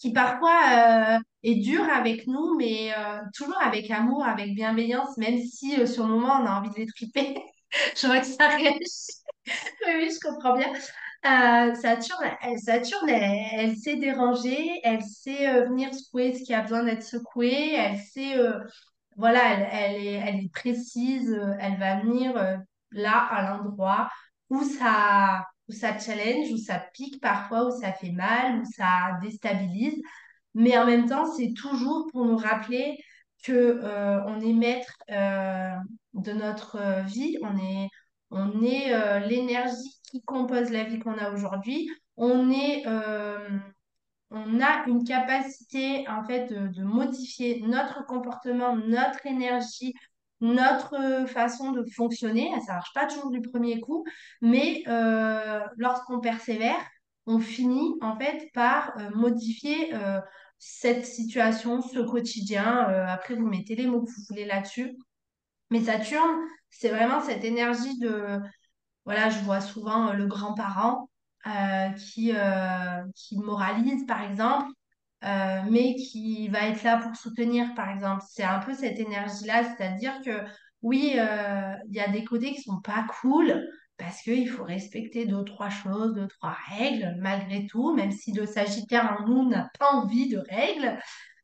qui 0.00 0.12
parfois 0.12 1.16
euh, 1.16 1.18
est 1.42 1.56
dur 1.56 1.84
avec 1.88 2.26
nous, 2.26 2.56
mais 2.56 2.92
euh, 2.96 3.20
toujours 3.34 3.60
avec 3.60 3.90
amour, 3.90 4.24
avec 4.24 4.54
bienveillance, 4.54 5.16
même 5.18 5.38
si 5.38 5.78
euh, 5.78 5.86
sur 5.86 6.06
le 6.06 6.14
moment 6.14 6.40
on 6.40 6.46
a 6.46 6.58
envie 6.58 6.70
de 6.70 6.76
les 6.76 6.86
triper. 6.86 7.36
je 7.96 8.06
vois 8.06 8.20
que 8.20 8.26
ça 8.26 8.48
réagit. 8.48 8.80
oui, 9.46 9.92
oui, 9.96 10.10
je 10.10 10.26
comprends 10.26 10.56
bien. 10.56 10.72
Saturne, 11.22 12.30
elle, 12.40 12.58
Saturne, 12.58 13.10
elle, 13.10 13.76
sait 13.76 13.96
déranger, 13.96 14.80
elle 14.82 15.02
sait 15.02 15.64
venir 15.66 15.92
secouer 15.92 16.32
ce 16.32 16.42
qui 16.44 16.54
a 16.54 16.62
besoin 16.62 16.82
d'être 16.82 17.02
secoué, 17.02 17.74
elle 17.74 17.98
sait, 17.98 18.38
voilà, 19.18 19.40
elle, 19.52 19.68
elle, 19.70 20.06
est, 20.06 20.12
elle 20.14 20.44
est 20.46 20.50
précise, 20.50 21.38
elle 21.60 21.78
va 21.78 22.00
venir 22.00 22.32
là, 22.92 23.18
à 23.18 23.50
l'endroit 23.50 24.08
où 24.50 24.62
ça, 24.64 25.44
où 25.68 25.72
ça 25.72 25.98
challenge, 25.98 26.50
où 26.52 26.56
ça 26.56 26.82
pique 26.94 27.20
parfois, 27.20 27.66
où 27.66 27.80
ça 27.80 27.92
fait 27.92 28.12
mal, 28.12 28.60
où 28.60 28.64
ça 28.64 29.18
déstabilise. 29.22 30.00
Mais 30.54 30.76
en 30.76 30.86
même 30.86 31.06
temps, 31.08 31.24
c'est 31.36 31.52
toujours 31.54 32.08
pour 32.12 32.26
nous 32.26 32.36
rappeler 32.36 32.98
que 33.42 33.52
euh, 33.52 34.22
on 34.26 34.40
est 34.40 34.52
maître 34.52 34.92
euh, 35.10 35.74
de 36.14 36.32
notre 36.32 36.76
euh, 36.76 37.02
vie, 37.02 37.38
on 37.42 37.56
est, 37.56 37.88
on 38.30 38.62
est 38.62 39.20
l'énergie 39.26 40.00
qui 40.04 40.22
compose 40.22 40.70
la 40.70 40.84
vie 40.84 40.98
qu'on 40.98 41.18
a 41.18 41.30
aujourd'hui. 41.32 41.90
On 42.16 42.50
est, 42.50 42.84
on 44.30 44.60
a 44.60 44.86
une 44.86 45.04
capacité 45.04 46.06
en 46.08 46.22
fait 46.24 46.46
de, 46.46 46.68
de 46.68 46.84
modifier 46.84 47.60
notre 47.62 48.06
comportement, 48.06 48.76
notre 48.76 49.26
énergie, 49.26 49.94
notre 50.40 51.26
façon 51.26 51.72
de 51.72 51.84
fonctionner. 51.84 52.50
Ça 52.66 52.74
marche 52.74 52.92
pas 52.94 53.06
toujours 53.06 53.30
du 53.30 53.40
premier 53.40 53.80
coup, 53.80 54.04
mais 54.40 54.82
euh, 54.88 55.60
lorsqu'on 55.76 56.20
persévère, 56.20 56.80
on 57.26 57.38
finit 57.38 57.94
en 58.00 58.16
fait 58.16 58.50
par 58.54 58.96
euh, 58.98 59.10
modifier 59.14 59.94
euh, 59.94 60.20
cette 60.58 61.06
situation, 61.06 61.82
ce 61.82 62.00
quotidien. 62.00 62.66
après, 63.08 63.34
vous 63.34 63.46
mettez 63.46 63.76
les 63.76 63.86
mots 63.86 64.02
que 64.02 64.10
vous 64.10 64.22
voulez 64.28 64.44
là-dessus. 64.44 64.96
Mais 65.70 65.80
Saturne, 65.80 66.38
c'est 66.70 66.90
vraiment 66.90 67.20
cette 67.20 67.44
énergie 67.44 67.98
de, 67.98 68.38
voilà, 69.04 69.30
je 69.30 69.38
vois 69.40 69.60
souvent 69.60 70.12
le 70.12 70.26
grand-parent 70.26 71.08
qui, 71.96 72.34
qui 73.14 73.38
moralise, 73.38 74.04
par 74.06 74.22
exemple. 74.22 74.70
Euh, 75.22 75.60
mais 75.70 75.96
qui 75.96 76.48
va 76.48 76.68
être 76.68 76.82
là 76.82 76.96
pour 76.96 77.14
soutenir, 77.14 77.74
par 77.74 77.90
exemple. 77.90 78.24
C'est 78.28 78.42
un 78.42 78.58
peu 78.58 78.72
cette 78.72 78.98
énergie-là, 78.98 79.64
c'est-à-dire 79.64 80.18
que 80.24 80.30
oui, 80.82 81.14
euh, 81.16 81.74
il 81.88 81.94
y 81.94 82.00
a 82.00 82.08
des 82.08 82.24
côtés 82.24 82.54
qui 82.54 82.62
sont 82.62 82.80
pas 82.80 83.06
cool 83.20 83.68
parce 83.98 84.22
qu'il 84.22 84.48
faut 84.48 84.64
respecter 84.64 85.26
deux, 85.26 85.44
trois 85.44 85.68
choses, 85.68 86.14
deux, 86.14 86.26
trois 86.26 86.56
règles, 86.70 87.16
malgré 87.18 87.66
tout, 87.66 87.94
même 87.94 88.12
si 88.12 88.32
le 88.32 88.46
Sagittaire 88.46 89.18
en 89.20 89.26
nous 89.26 89.46
n'a 89.46 89.68
pas 89.78 89.90
envie 89.92 90.30
de 90.30 90.38
règles. 90.38 90.98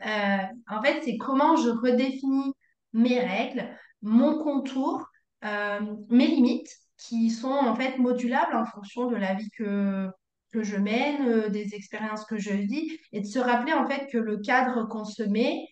Euh, 0.06 0.38
en 0.71 0.83
fait, 0.83 1.02
c'est 1.04 1.18
comment 1.18 1.56
je 1.56 1.68
redéfinis 1.68 2.54
mes 2.95 3.21
règles, 3.21 3.68
mon 4.00 4.42
contour, 4.42 5.06
mes 5.42 6.26
limites, 6.26 6.71
qui 6.97 7.30
sont 7.30 7.49
en 7.52 7.75
fait 7.75 7.99
modulables 7.99 8.56
en 8.56 8.64
fonction 8.64 9.06
de 9.06 9.16
la 9.16 9.35
vie 9.35 9.50
que, 9.50 10.09
que 10.56 10.62
je 10.64 10.76
mène, 10.76 11.28
euh, 11.28 11.48
des 11.50 11.75
expériences 11.75 12.25
que 12.25 12.38
je 12.38 12.52
vis, 12.52 12.98
et 13.12 13.20
de 13.20 13.26
se 13.26 13.38
rappeler 13.38 13.75
en 13.75 13.86
fait 13.86 14.06
que 14.10 14.18
le 14.18 14.38
cadre 14.38 14.88
qu'on 14.88 15.04
se 15.04 15.22
met, 15.22 15.66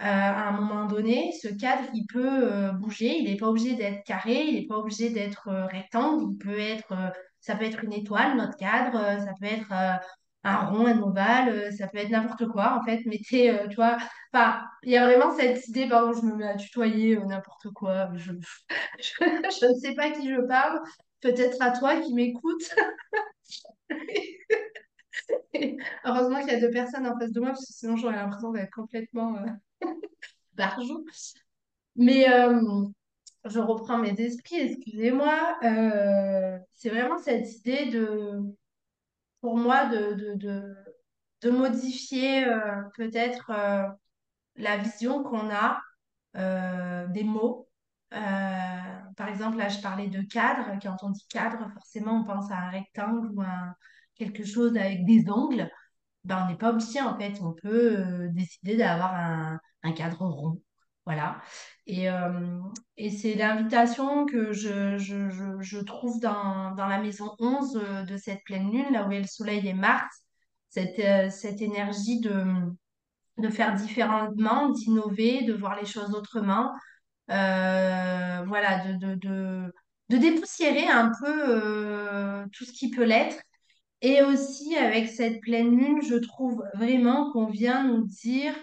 euh, 0.00 0.04
à 0.04 0.48
un 0.48 0.52
moment 0.52 0.86
donné, 0.86 1.30
ce 1.42 1.48
cadre, 1.48 1.82
il 1.92 2.06
peut 2.06 2.50
euh, 2.50 2.72
bouger, 2.72 3.18
il 3.18 3.24
n'est 3.30 3.36
pas 3.36 3.48
obligé 3.48 3.74
d'être 3.74 4.02
carré, 4.04 4.44
il 4.46 4.54
n'est 4.54 4.66
pas 4.66 4.78
obligé 4.78 5.10
d'être 5.10 5.48
euh, 5.48 5.66
rectangle, 5.66 6.24
il 6.32 6.38
peut 6.38 6.58
être, 6.58 6.94
ça 7.40 7.54
peut 7.54 7.66
être 7.66 7.84
une 7.84 7.92
étoile, 7.92 8.34
notre 8.38 8.56
cadre, 8.56 8.94
ça 9.20 9.34
peut 9.38 9.46
être 9.46 9.70
un 10.44 10.56
rond, 10.64 10.86
un 10.86 11.02
ovale, 11.02 11.70
ça 11.74 11.86
peut 11.86 11.98
être 11.98 12.08
n'importe 12.08 12.48
quoi 12.48 12.80
en 12.80 12.84
fait, 12.84 13.04
mettez, 13.04 13.54
tu 13.68 13.76
enfin, 14.32 14.62
il 14.84 14.92
y 14.92 14.96
a 14.96 15.04
vraiment 15.04 15.36
cette 15.36 15.68
idée, 15.68 15.86
pardon, 15.86 16.14
je 16.14 16.24
me 16.24 16.34
mets 16.34 16.48
à 16.48 16.56
tutoyer 16.56 17.18
n'importe 17.18 17.68
quoi, 17.74 18.08
je, 18.16 18.32
je 18.98 19.66
ne 19.66 19.74
sais 19.74 19.94
pas 19.94 20.10
qui 20.12 20.30
je 20.30 20.40
parle, 20.46 20.80
peut-être 21.20 21.60
à 21.60 21.70
toi 21.70 22.00
qui 22.00 22.14
m'écoutes. 22.14 22.74
Heureusement 26.04 26.40
qu'il 26.40 26.50
y 26.50 26.54
a 26.54 26.60
deux 26.60 26.70
personnes 26.70 27.06
en 27.06 27.18
face 27.18 27.32
de 27.32 27.40
moi, 27.40 27.50
parce 27.50 27.66
que 27.66 27.72
sinon 27.72 27.96
j'aurais 27.96 28.16
l'impression 28.16 28.52
d'être 28.52 28.72
complètement 28.72 29.36
euh, 29.36 29.46
barjou. 30.54 31.04
Mais 31.96 32.32
euh, 32.32 32.84
je 33.44 33.60
reprends 33.60 33.98
mes 33.98 34.18
esprits, 34.20 34.60
excusez-moi. 34.60 35.58
Euh, 35.64 36.58
c'est 36.72 36.90
vraiment 36.90 37.18
cette 37.18 37.52
idée 37.56 37.86
de, 37.86 38.40
pour 39.40 39.56
moi, 39.56 39.86
de, 39.86 40.34
de, 40.34 40.74
de, 41.42 41.50
modifier 41.50 42.46
peut-être 42.96 43.50
la 44.56 44.76
vision 44.76 45.22
qu'on 45.22 45.50
a 45.50 45.80
des 47.08 47.24
mots. 47.24 47.68
Par 49.20 49.28
exemple, 49.28 49.58
là, 49.58 49.68
je 49.68 49.82
parlais 49.82 50.08
de 50.08 50.22
cadre. 50.22 50.78
Quand 50.82 50.96
on 51.02 51.10
dit 51.10 51.26
cadre, 51.28 51.70
forcément, 51.74 52.22
on 52.22 52.24
pense 52.24 52.50
à 52.50 52.56
un 52.56 52.70
rectangle 52.70 53.28
ou 53.34 53.42
à 53.42 53.74
quelque 54.14 54.46
chose 54.46 54.74
avec 54.78 55.04
des 55.04 55.28
angles. 55.28 55.68
Ben, 56.24 56.42
on 56.42 56.48
n'est 56.48 56.56
pas 56.56 56.70
obligé, 56.70 57.02
en 57.02 57.18
fait. 57.18 57.34
On 57.42 57.52
peut 57.52 57.98
euh, 57.98 58.28
décider 58.30 58.78
d'avoir 58.78 59.14
un, 59.14 59.92
cadre 59.92 60.24
rond. 60.24 60.62
Voilà. 61.04 61.42
Et, 61.86 62.08
euh, 62.08 62.60
c'est 63.10 63.34
l'invitation 63.34 64.24
que 64.24 64.54
je, 64.54 65.84
trouve 65.84 66.18
dans, 66.20 66.74
la 66.74 66.98
maison 66.98 67.30
11 67.40 67.76
euh, 67.76 68.02
de 68.04 68.16
cette 68.16 68.42
pleine 68.44 68.72
lune, 68.72 68.90
là 68.90 69.06
où 69.06 69.10
a 69.10 69.18
le 69.18 69.24
soleil 69.24 69.68
et 69.68 69.74
Mars, 69.74 70.24
cette, 70.70 70.98
énergie 71.60 72.20
de 72.20 73.50
faire 73.50 73.74
différemment, 73.74 74.70
d'innover, 74.70 75.42
de 75.42 75.52
voir 75.52 75.78
les 75.78 75.86
choses 75.86 76.14
autrement. 76.14 76.72
Euh, 77.30 78.44
voilà, 78.46 78.92
de, 78.94 79.14
de, 79.14 79.72
de, 80.08 80.16
dépoussiérer 80.16 80.86
un 80.88 81.12
peu 81.20 81.28
euh, 81.48 82.46
tout 82.52 82.64
ce 82.64 82.72
qui 82.72 82.90
peut 82.90 83.04
l'être. 83.04 83.36
Et 84.02 84.22
aussi, 84.22 84.76
avec 84.76 85.08
cette 85.08 85.40
pleine 85.40 85.76
lune, 85.76 86.02
je 86.02 86.16
trouve 86.16 86.64
vraiment 86.74 87.32
qu'on 87.32 87.46
vient 87.46 87.84
nous 87.84 88.06
dire 88.06 88.54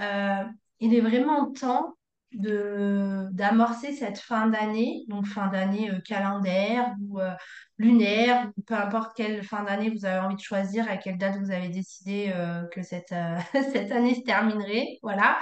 euh, 0.00 0.44
il 0.80 0.94
est 0.94 1.00
vraiment 1.00 1.52
temps 1.52 1.96
de 2.34 3.28
d'amorcer 3.32 3.92
cette 3.92 4.18
fin 4.18 4.48
d'année, 4.48 5.04
donc 5.08 5.26
fin 5.26 5.48
d'année 5.48 5.90
euh, 5.90 6.00
calendaire 6.00 6.94
ou 7.00 7.20
euh, 7.20 7.30
lunaire, 7.78 8.50
peu 8.66 8.74
importe 8.74 9.16
quelle 9.16 9.42
fin 9.42 9.62
d'année 9.64 9.90
vous 9.90 10.04
avez 10.04 10.20
envie 10.20 10.36
de 10.36 10.40
choisir, 10.40 10.88
à 10.90 10.96
quelle 10.96 11.18
date 11.18 11.38
vous 11.38 11.50
avez 11.50 11.68
décidé 11.68 12.32
euh, 12.34 12.66
que 12.68 12.82
cette, 12.82 13.14
cette 13.52 13.92
année 13.92 14.14
se 14.14 14.22
terminerait, 14.22 14.98
voilà. 15.02 15.38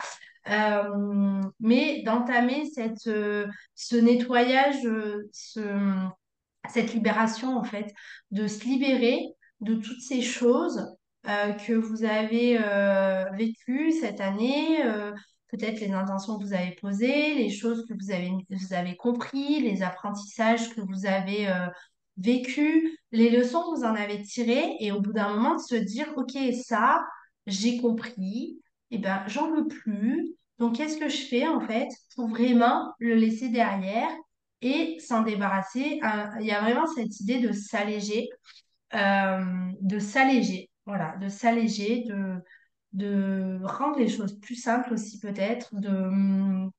Mais 1.60 2.02
d'entamer 2.04 2.64
cette, 2.74 2.98
ce 2.98 3.96
nettoyage, 3.96 4.74
ce, 5.32 6.08
cette 6.68 6.94
libération 6.94 7.56
en 7.56 7.62
fait, 7.62 7.94
de 8.32 8.48
se 8.48 8.64
libérer 8.64 9.22
de 9.60 9.76
toutes 9.76 10.00
ces 10.00 10.20
choses 10.20 10.96
que 11.24 11.74
vous 11.74 12.02
avez 12.02 12.58
vécues 13.36 13.92
cette 13.92 14.20
année, 14.20 14.82
peut-être 15.52 15.80
les 15.80 15.92
intentions 15.92 16.38
que 16.38 16.44
vous 16.44 16.54
avez 16.54 16.72
posées, 16.80 17.34
les 17.34 17.50
choses 17.50 17.84
que 17.86 17.94
vous 17.94 18.10
avez, 18.10 18.32
vous 18.50 18.72
avez 18.72 18.96
compris, 18.96 19.60
les 19.60 19.82
apprentissages 19.82 20.74
que 20.74 20.80
vous 20.80 21.06
avez 21.06 21.48
euh, 21.48 21.68
vécus, 22.16 22.98
les 23.12 23.30
leçons 23.30 23.60
que 23.62 23.78
vous 23.78 23.84
en 23.84 23.94
avez 23.94 24.22
tirées, 24.22 24.76
et 24.80 24.92
au 24.92 25.00
bout 25.00 25.12
d'un 25.12 25.34
moment 25.34 25.56
de 25.56 25.60
se 25.60 25.74
dire, 25.74 26.12
OK, 26.16 26.36
ça, 26.64 27.04
j'ai 27.46 27.78
compris, 27.78 28.60
et 28.90 28.98
ben 28.98 29.22
j'en 29.26 29.50
veux 29.50 29.68
plus. 29.68 30.34
Donc, 30.58 30.76
qu'est-ce 30.76 30.98
que 30.98 31.08
je 31.08 31.26
fais 31.26 31.46
en 31.46 31.60
fait 31.60 31.88
pour 32.16 32.28
vraiment 32.28 32.92
le 32.98 33.14
laisser 33.14 33.48
derrière 33.48 34.10
et 34.62 34.98
s'en 35.00 35.22
débarrasser? 35.22 36.00
Il 36.40 36.46
y 36.46 36.52
a 36.52 36.62
vraiment 36.62 36.86
cette 36.86 37.20
idée 37.20 37.40
de 37.40 37.52
s'alléger, 37.52 38.28
euh, 38.94 39.70
de 39.80 39.98
s'alléger, 39.98 40.70
voilà, 40.86 41.16
de 41.16 41.28
s'alléger, 41.28 42.04
de, 42.04 42.36
de 42.92 43.60
rendre 43.64 43.98
les 43.98 44.08
choses 44.08 44.38
plus 44.40 44.56
simples 44.56 44.92
aussi 44.94 45.18
peut-être, 45.20 45.74
de... 45.74 45.88
hum, 45.88 46.70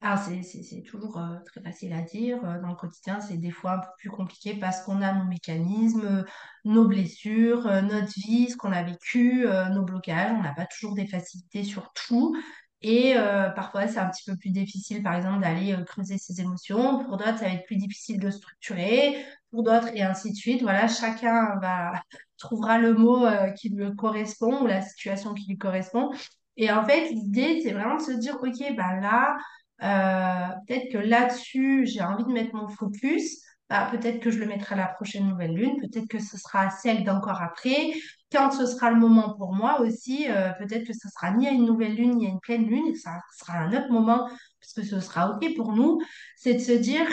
Alors 0.00 0.18
c'est 0.18 0.82
toujours 0.82 1.18
euh, 1.18 1.38
très 1.44 1.60
facile 1.60 1.92
à 1.92 2.02
dire, 2.02 2.38
euh, 2.44 2.60
dans 2.60 2.68
le 2.68 2.76
quotidien 2.76 3.20
c'est 3.20 3.36
des 3.36 3.50
fois 3.50 3.72
un 3.72 3.78
peu 3.80 3.88
plus 3.98 4.10
compliqué 4.10 4.54
parce 4.54 4.80
qu'on 4.82 5.02
a 5.02 5.12
nos 5.12 5.24
mécanismes, 5.24 6.04
euh, 6.06 6.24
nos 6.64 6.86
blessures, 6.86 7.64
notre 7.82 8.12
vie, 8.14 8.48
ce 8.50 8.56
qu'on 8.56 8.70
a 8.72 8.82
vécu, 8.84 9.44
nos 9.72 9.82
blocages, 9.82 10.32
on 10.38 10.42
n'a 10.42 10.54
pas 10.54 10.66
toujours 10.66 10.94
des 10.94 11.06
facilités 11.06 11.64
sur 11.64 11.92
tout. 11.94 12.36
Et 12.80 13.14
parfois, 13.56 13.88
c'est 13.88 13.98
un 13.98 14.08
petit 14.08 14.30
peu 14.30 14.36
plus 14.36 14.50
difficile, 14.50 15.02
par 15.02 15.14
exemple, 15.14 15.40
d'aller 15.40 15.76
creuser 15.86 16.18
ses 16.18 16.40
émotions. 16.40 17.04
Pour 17.04 17.16
d'autres, 17.16 17.38
ça 17.38 17.46
va 17.46 17.52
être 17.52 17.66
plus 17.66 17.76
difficile 17.76 18.20
de 18.20 18.30
structurer. 18.30 19.24
Pour 19.50 19.62
d'autres, 19.62 19.88
et 19.94 20.02
ainsi 20.02 20.30
de 20.30 20.36
suite. 20.36 20.62
Voilà, 20.62 20.86
chacun 20.88 21.58
va 21.60 21.92
trouvera 22.38 22.78
le 22.78 22.94
mot 22.94 23.26
euh, 23.26 23.50
qui 23.50 23.68
lui 23.68 23.94
correspond 23.96 24.62
ou 24.62 24.66
la 24.66 24.82
situation 24.82 25.34
qui 25.34 25.48
lui 25.48 25.58
correspond. 25.58 26.10
Et 26.56 26.72
en 26.72 26.84
fait, 26.84 27.10
l'idée, 27.10 27.60
c'est 27.62 27.72
vraiment 27.72 27.96
de 27.96 28.02
se 28.02 28.12
dire, 28.12 28.36
OK, 28.42 28.76
bah 28.76 28.96
là, 29.00 29.36
euh, 29.82 30.54
peut-être 30.66 30.90
que 30.92 30.98
là-dessus, 30.98 31.86
j'ai 31.86 32.02
envie 32.02 32.24
de 32.24 32.32
mettre 32.32 32.54
mon 32.54 32.68
focus. 32.68 33.42
Bah, 33.68 33.86
peut-être 33.90 34.20
que 34.20 34.30
je 34.30 34.38
le 34.38 34.46
mettrai 34.46 34.74
à 34.74 34.78
la 34.78 34.88
prochaine 34.88 35.28
nouvelle 35.28 35.54
lune. 35.54 35.76
Peut-être 35.80 36.08
que 36.08 36.18
ce 36.18 36.36
sera 36.38 36.70
celle 36.70 37.04
d'encore 37.04 37.42
après. 37.42 37.92
Quand 38.32 38.50
ce 38.50 38.66
sera 38.66 38.90
le 38.90 38.96
moment 38.96 39.34
pour 39.36 39.52
moi 39.54 39.80
aussi, 39.80 40.26
euh, 40.30 40.50
peut-être 40.58 40.86
que 40.86 40.92
ce 40.94 41.08
sera 41.08 41.32
ni 41.32 41.46
à 41.46 41.50
une 41.50 41.66
nouvelle 41.66 41.94
lune, 41.94 42.16
ni 42.16 42.26
à 42.26 42.30
une 42.30 42.40
pleine 42.40 42.66
lune. 42.66 42.94
Ça 42.96 43.20
sera 43.38 43.58
un 43.58 43.72
autre 43.72 43.90
moment, 43.90 44.28
parce 44.60 44.72
que 44.74 44.82
ce 44.82 45.00
sera 45.00 45.30
OK 45.30 45.54
pour 45.54 45.72
nous. 45.72 46.00
C'est 46.36 46.54
de 46.54 46.58
se 46.60 46.72
dire, 46.72 47.06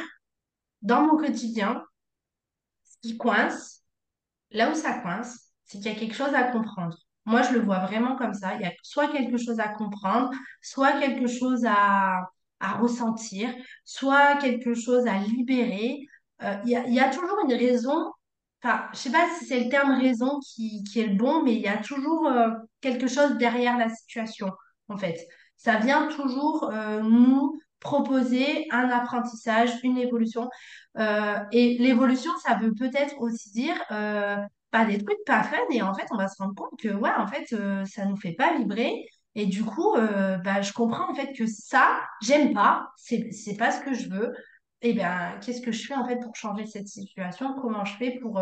dans 0.82 1.03
mon 1.03 1.17
quotidien, 1.17 1.84
ce 2.84 2.96
qui 3.01 3.17
coince, 3.17 3.84
Là 4.55 4.71
où 4.71 4.74
ça 4.74 5.00
coince, 5.00 5.51
c'est 5.65 5.79
qu'il 5.79 5.91
y 5.91 5.95
a 5.95 6.00
quelque 6.00 6.15
chose 6.15 6.33
à 6.33 6.43
comprendre. 6.43 6.97
Moi, 7.25 7.41
je 7.41 7.53
le 7.53 7.59
vois 7.59 7.79
vraiment 7.79 8.15
comme 8.15 8.33
ça. 8.33 8.55
Il 8.55 8.62
y 8.62 8.65
a 8.65 8.71
soit 8.83 9.09
quelque 9.09 9.38
chose 9.38 9.59
à 9.59 9.67
comprendre, 9.67 10.31
soit 10.62 10.93
quelque 10.93 11.27
chose 11.27 11.65
à, 11.67 12.21
à 12.59 12.74
ressentir, 12.77 13.53
soit 13.83 14.38
quelque 14.38 14.74
chose 14.74 15.07
à 15.07 15.17
libérer. 15.17 16.07
Euh, 16.43 16.55
il 16.65 16.71
y 16.71 17.00
a, 17.00 17.09
toujours 17.09 17.39
une 17.45 17.53
raison. 17.53 18.12
Enfin, 18.63 18.88
je 18.93 18.97
sais 18.97 19.12
pas 19.12 19.27
si 19.38 19.45
c'est 19.45 19.59
le 19.59 19.69
terme 19.69 19.91
raison 19.91 20.39
qui, 20.39 20.83
qui 20.83 21.01
est 21.01 21.07
le 21.07 21.15
bon, 21.15 21.43
mais 21.43 21.53
il 21.55 21.62
y 21.62 21.67
a 21.67 21.77
toujours 21.77 22.27
euh, 22.27 22.50
quelque 22.79 23.07
chose 23.07 23.38
derrière 23.38 23.77
la 23.77 23.89
situation, 23.89 24.51
en 24.88 24.97
fait. 24.97 25.19
Ça 25.57 25.77
vient 25.77 26.07
toujours 26.07 26.69
euh, 26.71 27.01
nous 27.01 27.59
proposer 27.85 28.65
un 28.71 28.89
apprentissage, 28.89 29.69
une 29.83 29.97
évolution. 29.99 30.49
Euh, 30.97 31.37
et 31.51 31.77
l'évolution, 31.77 32.31
ça 32.43 32.55
veut 32.55 32.73
peut-être 32.73 33.15
aussi 33.19 33.51
dire 33.51 33.75
euh, 33.91 34.37
pas 34.71 34.85
des 34.85 34.97
trucs 34.97 35.23
pas 35.25 35.43
fun. 35.43 35.57
Et 35.71 35.83
en 35.83 35.93
fait, 35.93 36.07
on 36.11 36.17
va 36.17 36.27
se 36.27 36.41
rendre 36.41 36.55
compte 36.55 36.79
que 36.79 36.89
ouais, 36.89 37.11
en 37.15 37.27
fait, 37.27 37.53
euh, 37.53 37.85
ça 37.85 38.05
nous 38.05 38.17
fait 38.17 38.33
pas 38.33 38.57
vibrer. 38.57 39.05
Et 39.35 39.45
du 39.45 39.63
coup, 39.65 39.95
bah, 40.45 40.61
je 40.61 40.71
comprends 40.71 41.11
en 41.11 41.13
fait 41.13 41.33
que 41.33 41.45
ça, 41.45 41.99
j'aime 42.21 42.53
pas. 42.53 42.87
C'est, 42.95 43.31
c'est 43.31 43.57
pas 43.57 43.69
ce 43.71 43.81
que 43.81 43.93
je 43.93 44.07
veux. 44.09 44.33
Et 44.81 44.93
ben, 44.93 45.37
qu'est-ce 45.41 45.61
que 45.61 45.73
je 45.73 45.85
fais 45.85 45.93
en 45.93 46.05
fait 46.05 46.19
pour 46.21 46.35
changer 46.37 46.65
cette 46.65 46.87
situation? 46.87 47.53
Comment 47.61 47.83
je 47.83 47.97
fais 47.97 48.17
pour 48.21 48.41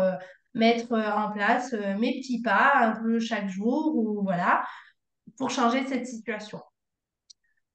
mettre 0.54 0.92
en 0.92 1.32
place 1.32 1.72
mes 1.98 2.20
petits 2.20 2.42
pas 2.42 2.74
un 2.76 2.92
peu 2.92 3.18
chaque 3.18 3.48
jour 3.48 3.96
ou 3.96 4.22
voilà, 4.22 4.62
pour 5.36 5.50
changer 5.50 5.84
cette 5.84 6.06
situation? 6.06 6.60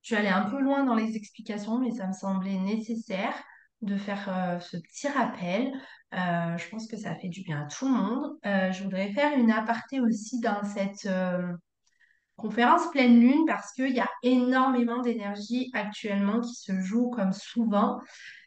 Je 0.02 0.08
suis 0.08 0.16
allée 0.16 0.30
un 0.30 0.50
peu 0.50 0.60
loin 0.60 0.84
dans 0.84 0.96
les 0.96 1.16
explications, 1.16 1.80
mais 1.80 1.92
ça 1.92 2.08
me 2.08 2.14
semblait 2.14 2.58
nécessaire 2.58 3.34
de 3.82 3.98
faire 3.98 4.28
euh, 4.30 4.60
ce 4.60 4.78
petit 4.78 5.08
rappel. 5.08 5.72
Euh, 6.14 6.58
je 6.58 6.70
pense 6.70 6.88
que 6.88 6.98
ça 6.98 7.16
fait 7.16 7.30
du 7.30 7.42
bien 7.44 7.64
à 7.64 7.68
tout 7.68 7.86
le 7.86 7.94
monde. 7.94 8.38
Euh, 8.46 8.72
je 8.72 8.84
voudrais 8.84 9.12
faire 9.12 9.38
une 9.38 9.52
aparté 9.52 10.00
aussi 10.00 10.40
dans 10.40 10.64
cette 10.64 11.08
conférence 12.36 12.90
pleine 12.92 13.20
lune 13.20 13.44
parce 13.48 13.74
qu'il 13.74 13.94
y 13.94 14.00
a 14.00 14.10
énormément 14.24 15.02
d'énergie 15.02 15.70
actuellement 15.74 16.40
qui 16.40 16.56
se 16.56 16.80
joue 16.80 17.10
comme 17.10 17.34
souvent. 17.34 18.00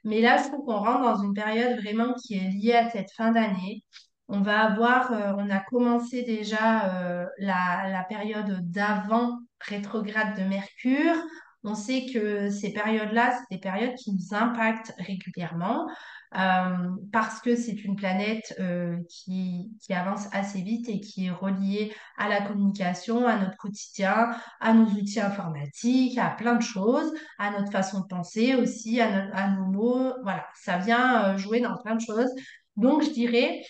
Mais 0.05 0.21
là, 0.23 0.39
je 0.39 0.49
trouve 0.49 0.65
qu'on 0.65 0.79
rentre 0.79 1.03
dans 1.03 1.23
une 1.23 1.35
période 1.35 1.79
vraiment 1.79 2.15
qui 2.15 2.35
est 2.35 2.49
liée 2.49 2.73
à 2.73 2.89
cette 2.89 3.13
fin 3.13 3.33
d'année. 3.33 3.85
On 4.29 4.41
va 4.41 4.63
avoir, 4.63 5.13
on 5.37 5.51
a 5.51 5.61
commencé 5.61 6.23
déjà 6.23 7.29
la 7.39 8.07
période 8.09 8.61
d'avant 8.71 9.42
rétrograde 9.63 10.39
de 10.39 10.45
Mercure. 10.45 11.17
On 11.65 11.75
sait 11.75 12.07
que 12.13 12.51
ces 12.51 12.73
périodes-là, 12.73 13.33
c'est 13.33 13.57
des 13.57 13.61
périodes 13.61 13.95
qui 13.95 14.13
nous 14.13 14.35
impactent 14.37 14.95
régulièrement 14.99 15.87
euh, 16.37 16.89
parce 17.13 17.41
que 17.41 17.55
c'est 17.55 17.85
une 17.85 17.95
planète 17.95 18.55
euh, 18.59 18.97
qui, 19.09 19.71
qui 19.81 19.93
avance 19.93 20.27
assez 20.33 20.63
vite 20.63 20.89
et 20.89 20.99
qui 20.99 21.27
est 21.27 21.31
reliée 21.31 21.95
à 22.17 22.29
la 22.29 22.41
communication, 22.41 23.27
à 23.27 23.37
notre 23.37 23.57
quotidien, 23.59 24.31
à 24.61 24.73
nos 24.73 24.87
outils 24.87 25.21
informatiques, 25.21 26.19
à 26.19 26.31
plein 26.31 26.57
de 26.57 26.63
choses, 26.63 27.13
à 27.39 27.51
notre 27.51 27.71
façon 27.71 28.01
de 28.01 28.07
penser 28.07 28.55
aussi, 28.55 29.01
à, 29.01 29.29
à 29.33 29.51
nos 29.51 29.67
mots. 29.67 30.13
Voilà, 30.23 30.47
ça 30.55 30.79
vient 30.79 31.25
euh, 31.25 31.37
jouer 31.37 31.61
dans 31.61 31.77
plein 31.77 31.95
de 31.95 32.01
choses. 32.01 32.31
Donc, 32.77 33.03
je 33.05 33.11
dirais 33.11 33.63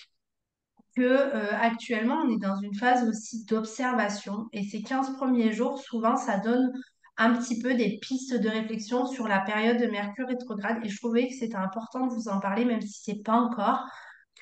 que 0.97 1.03
euh, 1.03 1.51
actuellement 1.61 2.23
on 2.25 2.31
est 2.31 2.39
dans 2.39 2.57
une 2.57 2.75
phase 2.75 3.09
aussi 3.09 3.45
d'observation. 3.45 4.49
Et 4.53 4.65
ces 4.65 4.83
15 4.83 5.15
premiers 5.17 5.53
jours, 5.53 5.79
souvent, 5.79 6.17
ça 6.17 6.39
donne 6.39 6.73
un 7.17 7.35
petit 7.35 7.61
peu 7.61 7.75
des 7.75 7.99
pistes 7.99 8.35
de 8.35 8.49
réflexion 8.49 9.07
sur 9.07 9.29
la 9.29 9.41
période 9.41 9.79
de 9.79 9.87
Mercure 9.87 10.29
rétrograde. 10.29 10.79
Et 10.85 10.89
je 10.89 10.99
trouvais 10.99 11.29
que 11.29 11.35
c'était 11.35 11.57
important 11.57 12.07
de 12.07 12.13
vous 12.13 12.29
en 12.29 12.41
parler, 12.41 12.65
même 12.65 12.81
si 12.81 13.03
c'est 13.03 13.23
pas 13.23 13.35
encore, 13.35 13.85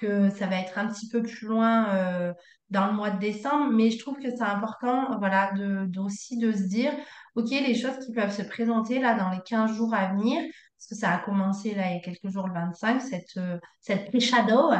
que 0.00 0.30
ça 0.30 0.46
va 0.46 0.56
être 0.56 0.78
un 0.78 0.86
petit 0.88 1.08
peu 1.08 1.22
plus 1.22 1.46
loin 1.46 1.94
euh, 1.94 2.32
dans 2.70 2.86
le 2.86 2.92
mois 2.92 3.10
de 3.10 3.18
décembre, 3.18 3.70
mais 3.72 3.90
je 3.90 3.98
trouve 3.98 4.16
que 4.16 4.30
c'est 4.30 4.42
important, 4.42 5.18
voilà, 5.18 5.52
de, 5.52 5.86
de 5.86 6.00
de 6.40 6.52
se 6.52 6.62
dire, 6.68 6.92
ok, 7.34 7.50
les 7.50 7.74
choses 7.74 7.98
qui 8.04 8.12
peuvent 8.12 8.34
se 8.34 8.42
présenter 8.42 9.00
là 9.00 9.14
dans 9.14 9.30
les 9.30 9.40
15 9.44 9.72
jours 9.72 9.92
à 9.94 10.14
venir, 10.14 10.40
parce 10.78 10.86
que 10.88 10.94
ça 10.94 11.10
a 11.10 11.18
commencé 11.18 11.74
là 11.74 11.90
il 11.90 11.96
y 11.96 11.98
a 11.98 12.00
quelques 12.00 12.28
jours, 12.28 12.46
le 12.46 12.54
25, 12.54 13.00
cette, 13.02 13.36
euh, 13.36 13.58
cette 13.80 14.08
pré-shadow, 14.08 14.70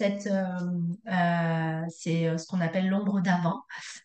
euh, 0.00 0.44
euh, 1.10 1.82
c'est 1.88 2.28
euh, 2.28 2.38
ce 2.38 2.46
qu'on 2.46 2.60
appelle 2.60 2.88
l'ombre 2.88 3.20
d'avant. 3.20 3.62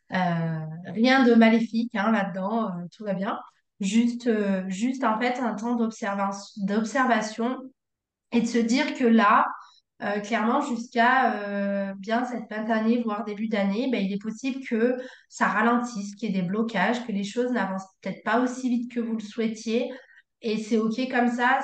Rien 0.09 1.23
de 1.23 1.33
maléfique 1.33 1.93
hein, 1.95 2.12
là-dedans, 2.12 2.71
tout 2.95 3.03
va 3.03 3.13
bien. 3.13 3.39
Juste, 3.79 4.29
juste 4.69 5.03
en 5.03 5.19
fait 5.19 5.39
un 5.39 5.55
temps 5.55 5.75
d'observation, 5.75 7.57
et 8.31 8.41
de 8.41 8.47
se 8.47 8.57
dire 8.57 8.93
que 8.95 9.03
là, 9.05 9.45
clairement, 10.23 10.62
jusqu'à 10.62 11.93
bien 11.95 12.25
cette 12.25 12.47
fin 12.50 12.63
d'année, 12.63 13.01
voire 13.03 13.25
début 13.25 13.47
d'année, 13.47 13.89
ben, 13.91 14.03
il 14.03 14.13
est 14.13 14.21
possible 14.21 14.63
que 14.65 14.97
ça 15.29 15.47
ralentisse, 15.47 16.15
qu'il 16.15 16.31
y 16.33 16.38
ait 16.38 16.41
des 16.41 16.47
blocages, 16.47 17.05
que 17.05 17.12
les 17.12 17.23
choses 17.23 17.51
n'avancent 17.51 17.88
peut-être 18.01 18.23
pas 18.23 18.39
aussi 18.39 18.69
vite 18.69 18.91
que 18.91 19.00
vous 19.00 19.13
le 19.13 19.23
souhaitiez. 19.23 19.91
Et 20.41 20.57
c'est 20.57 20.77
OK 20.77 20.95
comme 21.09 21.29
ça, 21.29 21.59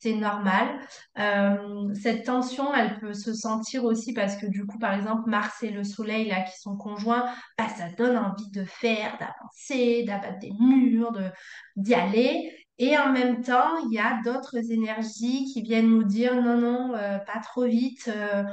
c'est 0.00 0.14
normal. 0.14 0.80
Euh, 1.18 1.92
cette 1.94 2.24
tension, 2.24 2.74
elle 2.74 2.98
peut 2.98 3.12
se 3.12 3.34
sentir 3.34 3.84
aussi 3.84 4.14
parce 4.14 4.36
que 4.36 4.46
du 4.46 4.66
coup, 4.66 4.78
par 4.78 4.94
exemple, 4.94 5.28
Mars 5.28 5.62
et 5.62 5.70
le 5.70 5.84
Soleil, 5.84 6.28
là, 6.28 6.42
qui 6.42 6.58
sont 6.58 6.76
conjoints, 6.76 7.26
bah, 7.58 7.68
ça 7.68 7.90
donne 7.90 8.16
envie 8.16 8.50
de 8.50 8.64
faire, 8.64 9.18
d'avancer, 9.18 10.04
d'abattre 10.04 10.38
des 10.38 10.52
murs, 10.58 11.12
de, 11.12 11.30
d'y 11.76 11.94
aller. 11.94 12.50
Et 12.78 12.96
en 12.96 13.12
même 13.12 13.42
temps, 13.42 13.76
il 13.88 13.92
y 13.92 13.98
a 13.98 14.20
d'autres 14.24 14.56
énergies 14.72 15.44
qui 15.52 15.62
viennent 15.62 15.90
nous 15.90 16.04
dire 16.04 16.34
non, 16.40 16.56
non, 16.58 16.94
euh, 16.94 17.18
pas 17.18 17.40
trop 17.40 17.66
vite. 17.66 18.08
euh, 18.08 18.44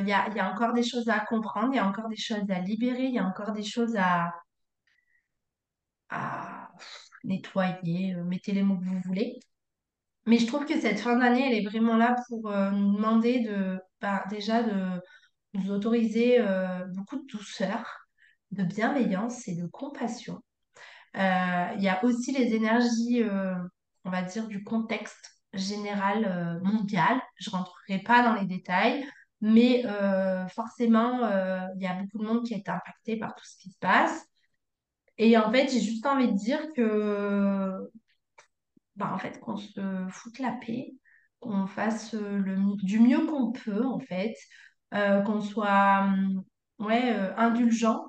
Il 0.00 0.08
y 0.08 0.12
a, 0.12 0.52
encore 0.52 0.72
des 0.72 0.84
choses 0.84 1.08
à 1.08 1.18
comprendre, 1.20 1.70
il 1.72 1.76
y 1.76 1.80
a 1.80 1.86
encore 1.86 2.08
des 2.08 2.16
choses 2.16 2.48
à 2.50 2.60
libérer, 2.60 3.06
il 3.06 3.14
y 3.14 3.18
a 3.18 3.24
encore 3.26 3.52
des 3.52 3.64
choses 3.64 3.96
à, 3.96 4.32
nettoyer, 7.24 8.14
mettez 8.24 8.52
les 8.52 8.62
mots 8.62 8.78
que 8.78 8.84
vous 8.84 9.00
voulez. 9.04 9.40
Mais 10.26 10.38
je 10.38 10.46
trouve 10.46 10.64
que 10.66 10.78
cette 10.80 11.00
fin 11.00 11.16
d'année, 11.16 11.46
elle 11.46 11.58
est 11.58 11.68
vraiment 11.68 11.96
là 11.96 12.16
pour 12.28 12.50
euh, 12.50 12.70
nous 12.70 12.94
demander 12.94 13.40
de, 13.40 13.78
bah, 14.00 14.24
déjà 14.30 14.62
de 14.62 15.00
nous 15.54 15.70
autoriser 15.70 16.40
euh, 16.40 16.84
beaucoup 16.94 17.16
de 17.16 17.26
douceur, 17.26 17.84
de 18.50 18.62
bienveillance 18.62 19.48
et 19.48 19.54
de 19.54 19.66
compassion. 19.66 20.38
Euh, 21.16 21.66
il 21.76 21.82
y 21.82 21.88
a 21.88 22.04
aussi 22.04 22.32
les 22.32 22.54
énergies, 22.54 23.24
on 24.04 24.10
va 24.10 24.22
dire, 24.22 24.46
du 24.46 24.62
contexte 24.62 25.42
général 25.52 26.60
mondial. 26.62 27.20
Je 27.36 27.50
rentrerai 27.50 27.98
pas 27.98 28.22
dans 28.22 28.34
les 28.34 28.46
détails, 28.46 29.04
mais 29.40 29.82
forcément, 30.54 31.28
il 31.74 31.82
y 31.82 31.86
a 31.86 31.94
beaucoup 31.94 32.18
de 32.18 32.24
monde 32.24 32.44
qui 32.44 32.54
est 32.54 32.68
impacté 32.68 33.16
par 33.16 33.34
tout 33.34 33.44
ce 33.44 33.56
qui 33.56 33.70
se 33.70 33.78
passe. 33.78 34.24
Et 35.18 35.36
en 35.36 35.50
fait, 35.50 35.68
j'ai 35.68 35.80
juste 35.80 36.06
envie 36.06 36.28
de 36.28 36.36
dire 36.36 36.60
que 36.74 37.90
bah, 38.96 39.12
en 39.14 39.18
fait, 39.18 39.40
qu'on 39.40 39.56
se 39.56 40.06
foute 40.10 40.38
la 40.38 40.52
paix, 40.52 40.92
qu'on 41.40 41.66
fasse 41.66 42.14
euh, 42.14 42.38
le, 42.38 42.56
du 42.84 43.00
mieux 43.00 43.26
qu'on 43.26 43.52
peut, 43.52 43.84
en 43.84 43.98
fait, 44.00 44.34
euh, 44.94 45.22
qu'on 45.22 45.40
soit 45.40 46.00
hum, 46.04 46.42
ouais, 46.78 47.12
euh, 47.14 47.34
indulgent, 47.36 48.06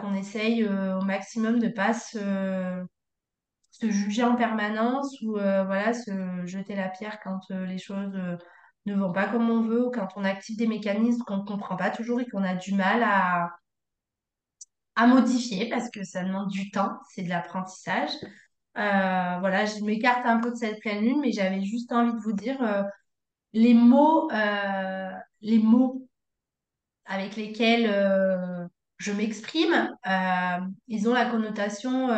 qu'on 0.00 0.14
essaye 0.14 0.66
au 0.66 1.02
maximum 1.02 1.60
de 1.60 1.68
pas 1.68 1.92
se, 1.94 2.84
se 3.70 3.90
juger 3.90 4.24
en 4.24 4.34
permanence 4.36 5.20
ou 5.22 5.34
voilà, 5.34 5.92
se 5.92 6.10
jeter 6.44 6.74
la 6.74 6.88
pierre 6.88 7.20
quand 7.22 7.38
les 7.50 7.78
choses 7.78 8.18
ne 8.86 8.94
vont 8.94 9.12
pas 9.12 9.28
comme 9.28 9.48
on 9.48 9.62
veut 9.62 9.86
ou 9.86 9.90
quand 9.92 10.08
on 10.16 10.24
active 10.24 10.56
des 10.56 10.66
mécanismes 10.66 11.22
qu'on 11.24 11.38
ne 11.38 11.44
comprend 11.46 11.76
pas 11.76 11.90
toujours 11.90 12.20
et 12.20 12.26
qu'on 12.26 12.42
a 12.42 12.54
du 12.56 12.74
mal 12.74 13.02
à, 13.04 13.50
à 14.96 15.06
modifier 15.06 15.68
parce 15.68 15.90
que 15.90 16.04
ça 16.04 16.24
demande 16.24 16.48
du 16.50 16.70
temps, 16.70 16.98
c'est 17.10 17.22
de 17.22 17.28
l'apprentissage. 17.28 18.10
Euh, 18.76 19.36
voilà, 19.40 19.66
je 19.66 19.82
m'écarte 19.84 20.24
un 20.26 20.38
peu 20.38 20.50
de 20.50 20.56
cette 20.56 20.80
pleine 20.80 21.04
lune, 21.04 21.20
mais 21.20 21.32
j'avais 21.32 21.62
juste 21.62 21.92
envie 21.92 22.12
de 22.12 22.18
vous 22.18 22.32
dire 22.32 22.62
euh, 22.62 22.82
les 23.52 23.74
mots, 23.74 24.30
euh, 24.32 25.10
les 25.40 25.58
mots 25.58 26.06
avec 27.06 27.36
lesquels 27.36 27.90
je 28.98 29.12
m'exprime, 29.12 29.90
ils 30.86 31.08
ont 31.08 31.14
la 31.14 31.26
connotation 31.26 32.08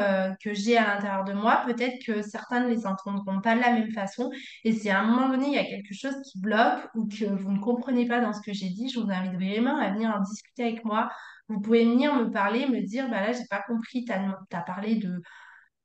que 0.45 0.53
j'ai 0.53 0.77
à 0.77 0.95
l'intérieur 0.95 1.25
de 1.25 1.33
moi. 1.33 1.63
Peut-être 1.65 2.05
que 2.05 2.21
certains 2.21 2.61
ne 2.61 2.69
les 2.69 2.87
entendront 2.87 3.41
pas 3.41 3.55
de 3.55 3.61
la 3.61 3.73
même 3.73 3.91
façon. 3.93 4.31
Et 4.65 4.73
si 4.73 4.91
à 4.91 5.01
un 5.01 5.05
moment 5.05 5.31
donné, 5.31 5.47
il 5.47 5.55
y 5.55 5.59
a 5.59 5.65
quelque 5.65 5.95
chose 5.95 6.15
qui 6.31 6.41
bloque 6.41 6.91
ou 6.95 7.07
que 7.07 7.25
vous 7.25 7.53
ne 7.53 7.61
comprenez 7.61 8.07
pas 8.07 8.21
dans 8.21 8.35
ce 8.35 8.43
que 8.43 8.53
j'ai 8.53 8.69
dit, 8.69 8.91
je 8.91 9.01
vous 9.01 9.11
invite 9.11 9.35
vraiment 9.35 9.79
à 9.79 9.91
venir 9.93 10.11
en 10.11 10.21
discuter 10.21 10.65
avec 10.65 10.85
moi. 10.85 11.11
Vous 11.49 11.61
pouvez 11.61 11.85
venir 11.85 12.15
me 12.15 12.31
parler, 12.31 12.67
me 12.67 12.81
dire, 12.81 13.09
bah 13.09 13.21
là, 13.21 13.33
j'ai 13.33 13.47
pas 13.49 13.63
compris, 13.67 14.05
tu 14.05 14.13
as, 14.13 14.61
parlé 14.63 14.97
de 14.97 15.23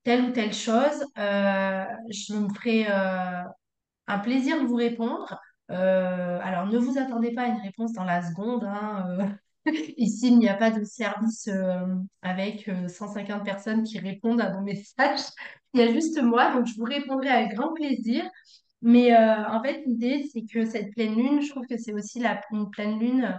telle 0.08 0.24
ou 0.24 0.32
telle 0.32 0.54
chose. 0.54 1.04
Euh, 1.18 1.84
je 2.10 2.34
me 2.34 2.48
ferai 2.54 2.86
euh, 2.90 3.44
un 4.08 4.20
plaisir 4.20 4.62
de 4.62 4.66
vous 4.66 4.76
répondre. 4.78 5.38
Euh, 5.70 6.40
alors, 6.42 6.66
ne 6.68 6.78
vous 6.78 6.98
attendez 6.98 7.34
pas 7.34 7.42
à 7.42 7.48
une 7.48 7.60
réponse 7.60 7.92
dans 7.92 8.06
la 8.06 8.22
seconde. 8.22 8.64
hein. 8.64 9.36
Ici, 9.98 10.30
il 10.30 10.40
n'y 10.40 10.48
a 10.48 10.54
pas 10.54 10.72
de 10.72 10.86
service 10.86 11.50
avec 12.22 12.70
euh, 12.70 12.88
150 12.88 13.44
personnes 13.44 13.84
qui 13.84 14.00
répondent 14.00 14.40
à 14.40 14.56
vos 14.56 14.62
messages. 14.62 15.26
Il 15.74 15.82
y 15.82 15.84
a 15.84 15.92
juste 15.92 16.22
moi, 16.22 16.54
donc 16.54 16.68
je 16.68 16.76
vous 16.78 16.86
répondrai 16.86 17.28
avec 17.28 17.54
grand 17.54 17.74
plaisir. 17.74 18.24
Mais 18.82 19.14
en 19.14 19.62
fait, 19.62 19.84
l'idée, 19.86 20.30
c'est 20.32 20.46
que 20.46 20.64
cette 20.64 20.94
pleine 20.94 21.16
lune, 21.16 21.42
je 21.42 21.50
trouve 21.50 21.68
que 21.68 21.78
c'est 21.78 21.92
aussi 21.92 22.22
la, 22.22 22.40
une 22.54 22.70
pleine 22.70 22.98
lune 22.98 23.38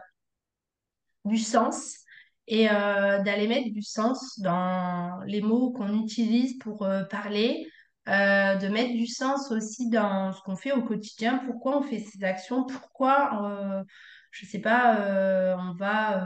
du 1.24 1.38
sens 1.38 2.04
et 2.48 2.70
euh, 2.70 3.22
d'aller 3.22 3.46
mettre 3.46 3.70
du 3.70 3.82
sens 3.82 4.40
dans 4.40 5.20
les 5.26 5.42
mots 5.42 5.70
qu'on 5.70 6.02
utilise 6.02 6.58
pour 6.58 6.82
euh, 6.82 7.04
parler, 7.04 7.68
euh, 8.08 8.56
de 8.56 8.68
mettre 8.68 8.94
du 8.94 9.06
sens 9.06 9.52
aussi 9.52 9.90
dans 9.90 10.32
ce 10.32 10.40
qu'on 10.40 10.56
fait 10.56 10.72
au 10.72 10.82
quotidien, 10.82 11.42
pourquoi 11.44 11.76
on 11.76 11.82
fait 11.82 11.98
ces 11.98 12.24
actions, 12.24 12.64
pourquoi, 12.64 13.84
je 14.30 14.46
sais 14.46 14.60
pas, 14.60 15.56
on 15.58 15.74
va 15.74 16.24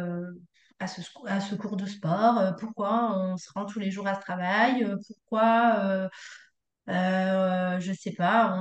à 0.79 0.87
ce, 0.87 1.01
à 1.27 1.41
ce 1.41 1.57
cours 1.57 1.77
de 1.77 1.87
sport, 1.87 2.55
pourquoi 2.61 3.19
on 3.19 3.37
se 3.37 3.51
rend 3.53 3.67
tous 3.67 3.81
les 3.81 3.91
jours 3.91 4.07
à 4.07 4.15
ce 4.15 4.21
travail, 4.21 4.87
pourquoi... 5.09 6.09
euh, 6.89 7.81
je 7.81 7.93
sais 7.93 8.13
pas, 8.13 8.55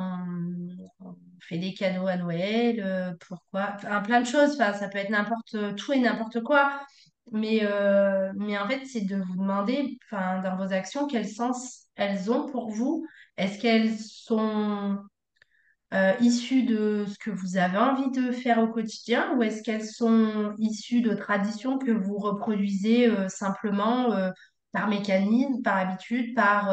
on, 0.99 1.15
fait 1.41 1.59
des 1.59 1.75
cadeaux 1.75 2.07
à 2.07 2.17
Noël, 2.17 3.17
pourquoi, 3.27 3.73
enfin, 3.75 4.01
plein 4.01 4.21
de 4.21 4.25
choses, 4.25 4.53
enfin, 4.59 4.73
ça 4.73 4.87
peut 4.87 4.97
être 4.97 5.09
n'importe 5.11 5.75
tout 5.75 5.93
et 5.93 5.99
n'importe 5.99 6.41
quoi. 6.41 6.81
Mais, 7.31 7.61
euh, 7.63 8.31
mais 8.35 8.57
en 8.57 8.67
fait, 8.67 8.85
c'est 8.85 9.01
de 9.01 9.15
vous 9.15 9.37
demander, 9.37 9.97
enfin, 10.05 10.39
dans 10.41 10.57
vos 10.57 10.73
actions, 10.73 11.07
quel 11.07 11.27
sens 11.27 11.87
elles 11.95 12.29
ont 12.29 12.47
pour 12.47 12.69
vous. 12.69 13.05
Est-ce 13.37 13.59
qu'elles 13.59 13.97
sont 13.97 14.99
euh, 15.93 16.13
issues 16.21 16.63
de 16.63 17.05
ce 17.05 17.17
que 17.17 17.31
vous 17.31 17.57
avez 17.57 17.77
envie 17.77 18.11
de 18.11 18.31
faire 18.31 18.59
au 18.59 18.67
quotidien 18.67 19.35
ou 19.35 19.43
est-ce 19.43 19.61
qu'elles 19.61 19.85
sont 19.85 20.53
issues 20.57 21.01
de 21.01 21.13
traditions 21.13 21.77
que 21.77 21.91
vous 21.91 22.17
reproduisez 22.17 23.07
euh, 23.07 23.27
simplement 23.27 24.11
euh, 24.13 24.31
par 24.71 24.87
mécanisme, 24.87 25.61
par 25.61 25.75
habitude, 25.77 26.33
par 26.33 26.69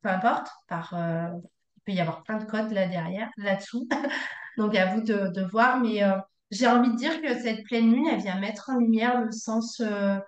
peu 0.00 0.08
importe, 0.08 0.48
par 0.68 0.94
il 0.94 1.82
peut 1.84 1.92
y 1.92 2.00
avoir 2.00 2.22
plein 2.22 2.38
de 2.38 2.44
codes 2.44 2.72
là 2.72 2.88
derrière, 2.88 3.28
là-dessous. 3.36 3.86
Donc 4.56 4.74
à 4.74 4.86
vous 4.86 5.02
de, 5.02 5.28
de 5.28 5.42
voir, 5.42 5.78
mais 5.78 6.02
j'ai 6.50 6.66
envie 6.66 6.90
de 6.90 6.96
dire 6.96 7.20
que 7.20 7.40
cette 7.40 7.64
pleine 7.64 7.92
lune, 7.92 8.06
elle 8.06 8.20
vient 8.20 8.38
mettre 8.38 8.70
en 8.70 8.78
lumière 8.78 9.20
le 9.20 9.32
sens, 9.32 9.80
euh, 9.80 10.18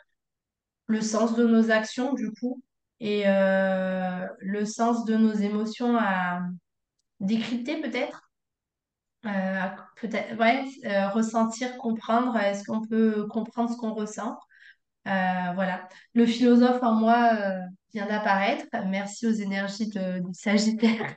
le 0.87 1.00
sens 1.00 1.35
de 1.37 1.46
nos 1.46 1.70
actions 1.70 2.14
du 2.14 2.33
coup 2.33 2.62
et 3.00 3.24
euh, 3.26 4.26
le 4.40 4.64
sens 4.64 5.04
de 5.04 5.16
nos 5.16 5.33
émotions 5.33 5.96
à 5.96 6.40
décrypter 7.20 7.81
peut-être. 7.81 8.31
peut-être, 9.22 10.37
ouais, 10.38 10.64
ressentir, 11.11 11.76
comprendre. 11.78 12.37
Est-ce 12.37 12.64
qu'on 12.64 12.87
peut 12.87 13.26
comprendre 13.28 13.70
ce 13.70 13.76
qu'on 13.76 13.94
ressent? 13.94 14.38
voilà. 15.04 15.88
Le 16.14 16.26
philosophe 16.26 16.83
en 16.83 16.94
moi 16.94 17.31
vient 17.94 18.07
d'apparaître. 18.07 18.66
Merci 18.88 19.26
aux 19.26 19.33
énergies 19.33 19.88
de, 19.88 20.18
du 20.18 20.35
Sagittaire. 20.35 21.16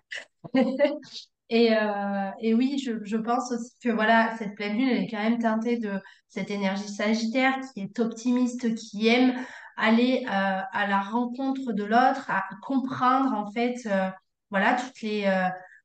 Et, 1.51 1.75
euh, 1.75 2.31
et 2.39 2.53
oui, 2.53 2.81
je, 2.81 2.93
je, 3.03 3.17
pense 3.17 3.51
aussi 3.51 3.73
que 3.83 3.89
voilà, 3.89 4.37
cette 4.37 4.55
pleine 4.55 4.77
lune, 4.77 4.87
elle 4.87 5.03
est 5.03 5.09
quand 5.09 5.21
même 5.21 5.37
teintée 5.37 5.77
de 5.77 5.99
cette 6.29 6.49
énergie 6.49 6.87
sagittaire 6.87 7.59
qui 7.73 7.81
est 7.81 7.99
optimiste, 7.99 8.73
qui 8.75 9.09
aime 9.09 9.35
aller 9.75 10.23
euh, 10.27 10.29
à 10.29 10.87
la 10.87 11.01
rencontre 11.01 11.73
de 11.73 11.83
l'autre, 11.83 12.29
à 12.29 12.45
comprendre 12.61 13.33
en 13.33 13.51
fait 13.51 13.75
euh, 13.85 14.09
voilà, 14.49 14.75
toutes 14.75 15.01
les 15.01 15.29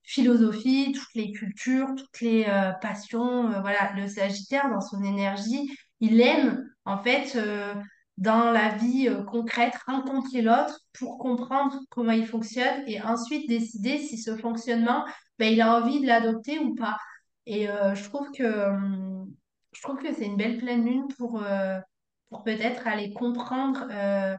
philosophies, 0.04 0.92
toutes 0.92 1.14
les 1.16 1.32
cultures, 1.32 1.88
toutes 1.96 2.20
les 2.20 2.44
passions. 2.80 3.50
voilà, 3.60 3.92
le 3.96 4.06
sagittaire, 4.06 4.70
dans 4.70 4.80
son 4.80 5.02
énergie, 5.02 5.68
il 5.98 6.20
aime 6.20 6.64
en 6.84 6.98
fait 6.98 7.36
dans 8.18 8.50
la 8.50 8.70
vie 8.70 9.10
concrète 9.26 9.74
rencontrer 9.86 10.40
l'autre 10.40 10.80
pour 10.94 11.18
comprendre 11.18 11.80
comment 11.90 12.12
il 12.12 12.26
fonctionne 12.26 12.82
et 12.86 13.02
ensuite 13.02 13.48
décider 13.48 13.98
si 13.98 14.16
ce 14.18 14.36
fonctionnement 14.36 15.04
ben, 15.38 15.52
il 15.52 15.60
a 15.60 15.76
envie 15.76 16.00
de 16.00 16.06
l'adopter 16.06 16.58
ou 16.58 16.74
pas. 16.74 16.96
Et 17.46 17.68
euh, 17.68 17.94
je 17.94 18.04
trouve 18.04 18.30
que, 18.32 18.68
hum, 18.68 19.32
je 19.72 19.82
que 19.82 20.14
c'est 20.14 20.26
une 20.26 20.36
belle 20.36 20.58
pleine 20.58 20.84
lune 20.84 21.08
pour, 21.16 21.42
euh, 21.42 21.78
pour 22.30 22.42
peut-être 22.42 22.86
aller 22.86 23.12
comprendre 23.12 23.86
euh, 23.90 24.36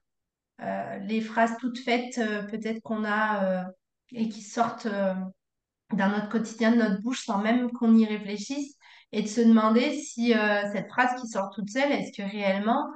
les 1.01 1.21
phrases 1.21 1.55
toutes 1.59 1.79
faites, 1.79 2.15
peut-être 2.49 2.81
qu'on 2.81 3.05
a 3.05 3.67
et 4.11 4.27
qui 4.27 4.41
sortent 4.41 4.87
dans 4.87 6.09
notre 6.09 6.29
quotidien, 6.29 6.71
de 6.71 6.77
notre 6.77 7.01
bouche, 7.01 7.25
sans 7.25 7.37
même 7.37 7.71
qu'on 7.71 7.95
y 7.95 8.05
réfléchisse, 8.05 8.75
et 9.11 9.21
de 9.21 9.27
se 9.27 9.41
demander 9.41 9.93
si 9.93 10.33
cette 10.71 10.89
phrase 10.89 11.21
qui 11.21 11.27
sort 11.27 11.51
toute 11.51 11.69
seule, 11.69 11.91
est-ce 11.91 12.11
que 12.11 12.27
réellement 12.27 12.87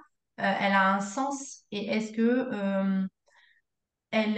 elle 0.42 0.74
a 0.74 0.96
un 0.96 1.02
sens 1.02 1.64
et 1.72 1.88
est-ce 1.88 2.12
que 2.12 2.50
elle, 4.12 4.38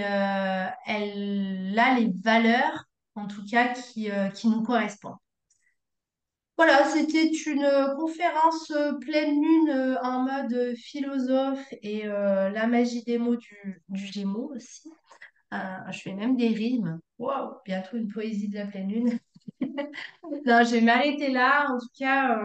elle 0.86 1.80
a 1.80 2.00
les 2.00 2.12
valeurs 2.24 2.86
en 3.16 3.28
tout 3.28 3.46
cas 3.46 3.74
qui, 3.74 4.12
euh, 4.12 4.30
qui 4.30 4.48
nous 4.48 4.64
correspond. 4.64 5.16
Voilà, 6.56 6.86
c'était 6.86 7.32
une 7.32 7.96
conférence 7.98 8.70
euh, 8.72 8.94
pleine 8.94 9.42
lune 9.42 9.70
euh, 9.70 9.96
en 10.02 10.22
mode 10.22 10.76
philosophe 10.76 11.66
et 11.82 12.04
la 12.04 12.68
magie 12.68 13.04
des 13.04 13.18
mots 13.18 13.36
du, 13.36 13.82
du 13.90 14.06
Gémeaux 14.06 14.52
aussi. 14.56 14.90
je 15.52 16.00
fais 16.00 16.14
même 16.14 16.36
des 16.36 16.50
rimes. 16.50 17.00
Waouh, 17.18 17.56
bientôt 17.66 17.98
une 17.98 18.08
poésie 18.08 18.50
de 18.50 18.58
la 18.58 18.68
pleine 18.68 18.90
lune. 18.90 19.20
non, 20.46 20.64
je 20.64 20.72
vais 20.76 20.82
m'arrêter 20.82 21.32
là. 21.32 21.68
En 21.70 21.80
tout 21.80 21.90
cas, 21.98 22.40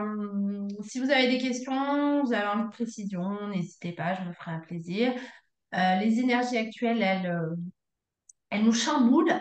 si 0.82 1.00
vous 1.00 1.10
avez 1.10 1.28
des 1.28 1.38
questions, 1.38 2.24
vous 2.24 2.32
avez 2.32 2.46
envie 2.46 2.64
de 2.64 2.70
précision, 2.70 3.48
n'hésitez 3.48 3.92
pas, 3.92 4.14
je 4.14 4.22
me 4.28 4.32
ferai 4.32 4.52
un 4.52 4.60
plaisir. 4.60 5.12
les 5.72 6.18
énergies 6.20 6.58
actuelles, 6.58 7.02
elles, 7.02 7.38
elles 8.50 8.64
nous 8.64 8.72
chamboulent. 8.72 9.38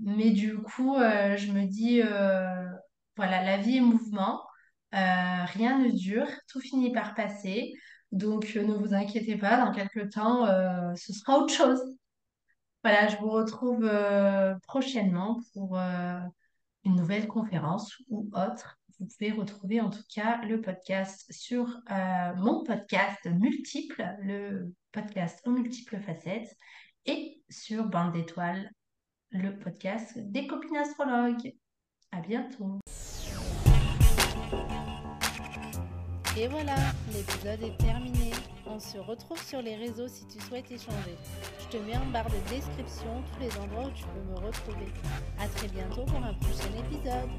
Mais 0.00 0.30
du 0.30 0.58
coup, 0.58 0.96
euh, 0.96 1.36
je 1.36 1.52
me 1.52 1.64
dis, 1.66 2.02
euh, 2.02 2.66
voilà, 3.16 3.42
la 3.42 3.56
vie 3.58 3.78
est 3.78 3.80
mouvement, 3.80 4.42
euh, 4.94 5.44
rien 5.46 5.78
ne 5.78 5.90
dure, 5.90 6.28
tout 6.48 6.60
finit 6.60 6.92
par 6.92 7.14
passer. 7.14 7.74
Donc, 8.12 8.54
ne 8.54 8.74
vous 8.74 8.94
inquiétez 8.94 9.36
pas, 9.36 9.56
dans 9.58 9.72
quelques 9.72 10.12
temps, 10.12 10.46
ce 10.96 11.12
sera 11.12 11.38
autre 11.38 11.52
chose. 11.54 11.80
Voilà, 12.88 13.08
je 13.08 13.16
vous 13.16 13.30
retrouve 13.30 13.90
prochainement 14.62 15.40
pour 15.52 15.76
une 15.76 16.94
nouvelle 16.94 17.26
conférence 17.26 18.00
ou 18.08 18.30
autre. 18.32 18.78
Vous 19.00 19.06
pouvez 19.06 19.32
retrouver 19.32 19.80
en 19.80 19.90
tout 19.90 20.04
cas 20.08 20.40
le 20.44 20.60
podcast 20.60 21.26
sur 21.30 21.66
mon 22.36 22.62
podcast 22.62 23.26
multiple, 23.26 24.06
le 24.22 24.72
podcast 24.92 25.42
aux 25.46 25.50
multiples 25.50 25.98
facettes, 25.98 26.56
et 27.06 27.42
sur 27.48 27.86
Bande 27.86 28.12
d'étoiles 28.12 28.70
le 29.32 29.58
podcast 29.58 30.12
des 30.16 30.46
copines 30.46 30.76
astrologues. 30.76 31.56
À 32.12 32.20
bientôt. 32.20 32.78
Et 36.38 36.46
voilà, 36.46 36.76
l'épisode 37.12 37.62
est 37.64 37.76
terminé. 37.78 38.15
On 38.76 38.78
se 38.78 38.98
retrouve 38.98 39.42
sur 39.42 39.62
les 39.62 39.74
réseaux 39.74 40.06
si 40.06 40.26
tu 40.26 40.38
souhaites 40.38 40.70
échanger. 40.70 41.16
Je 41.60 41.78
te 41.78 41.82
mets 41.82 41.96
en 41.96 42.04
barre 42.12 42.28
de 42.28 42.36
description 42.50 43.22
tous 43.32 43.40
les 43.40 43.56
endroits 43.56 43.86
où 43.86 43.90
tu 43.92 44.04
peux 44.04 44.20
me 44.20 44.34
retrouver. 44.46 44.92
À 45.38 45.48
très 45.48 45.68
bientôt 45.68 46.04
pour 46.04 46.22
un 46.22 46.34
prochain 46.34 46.68
épisode. 46.84 47.30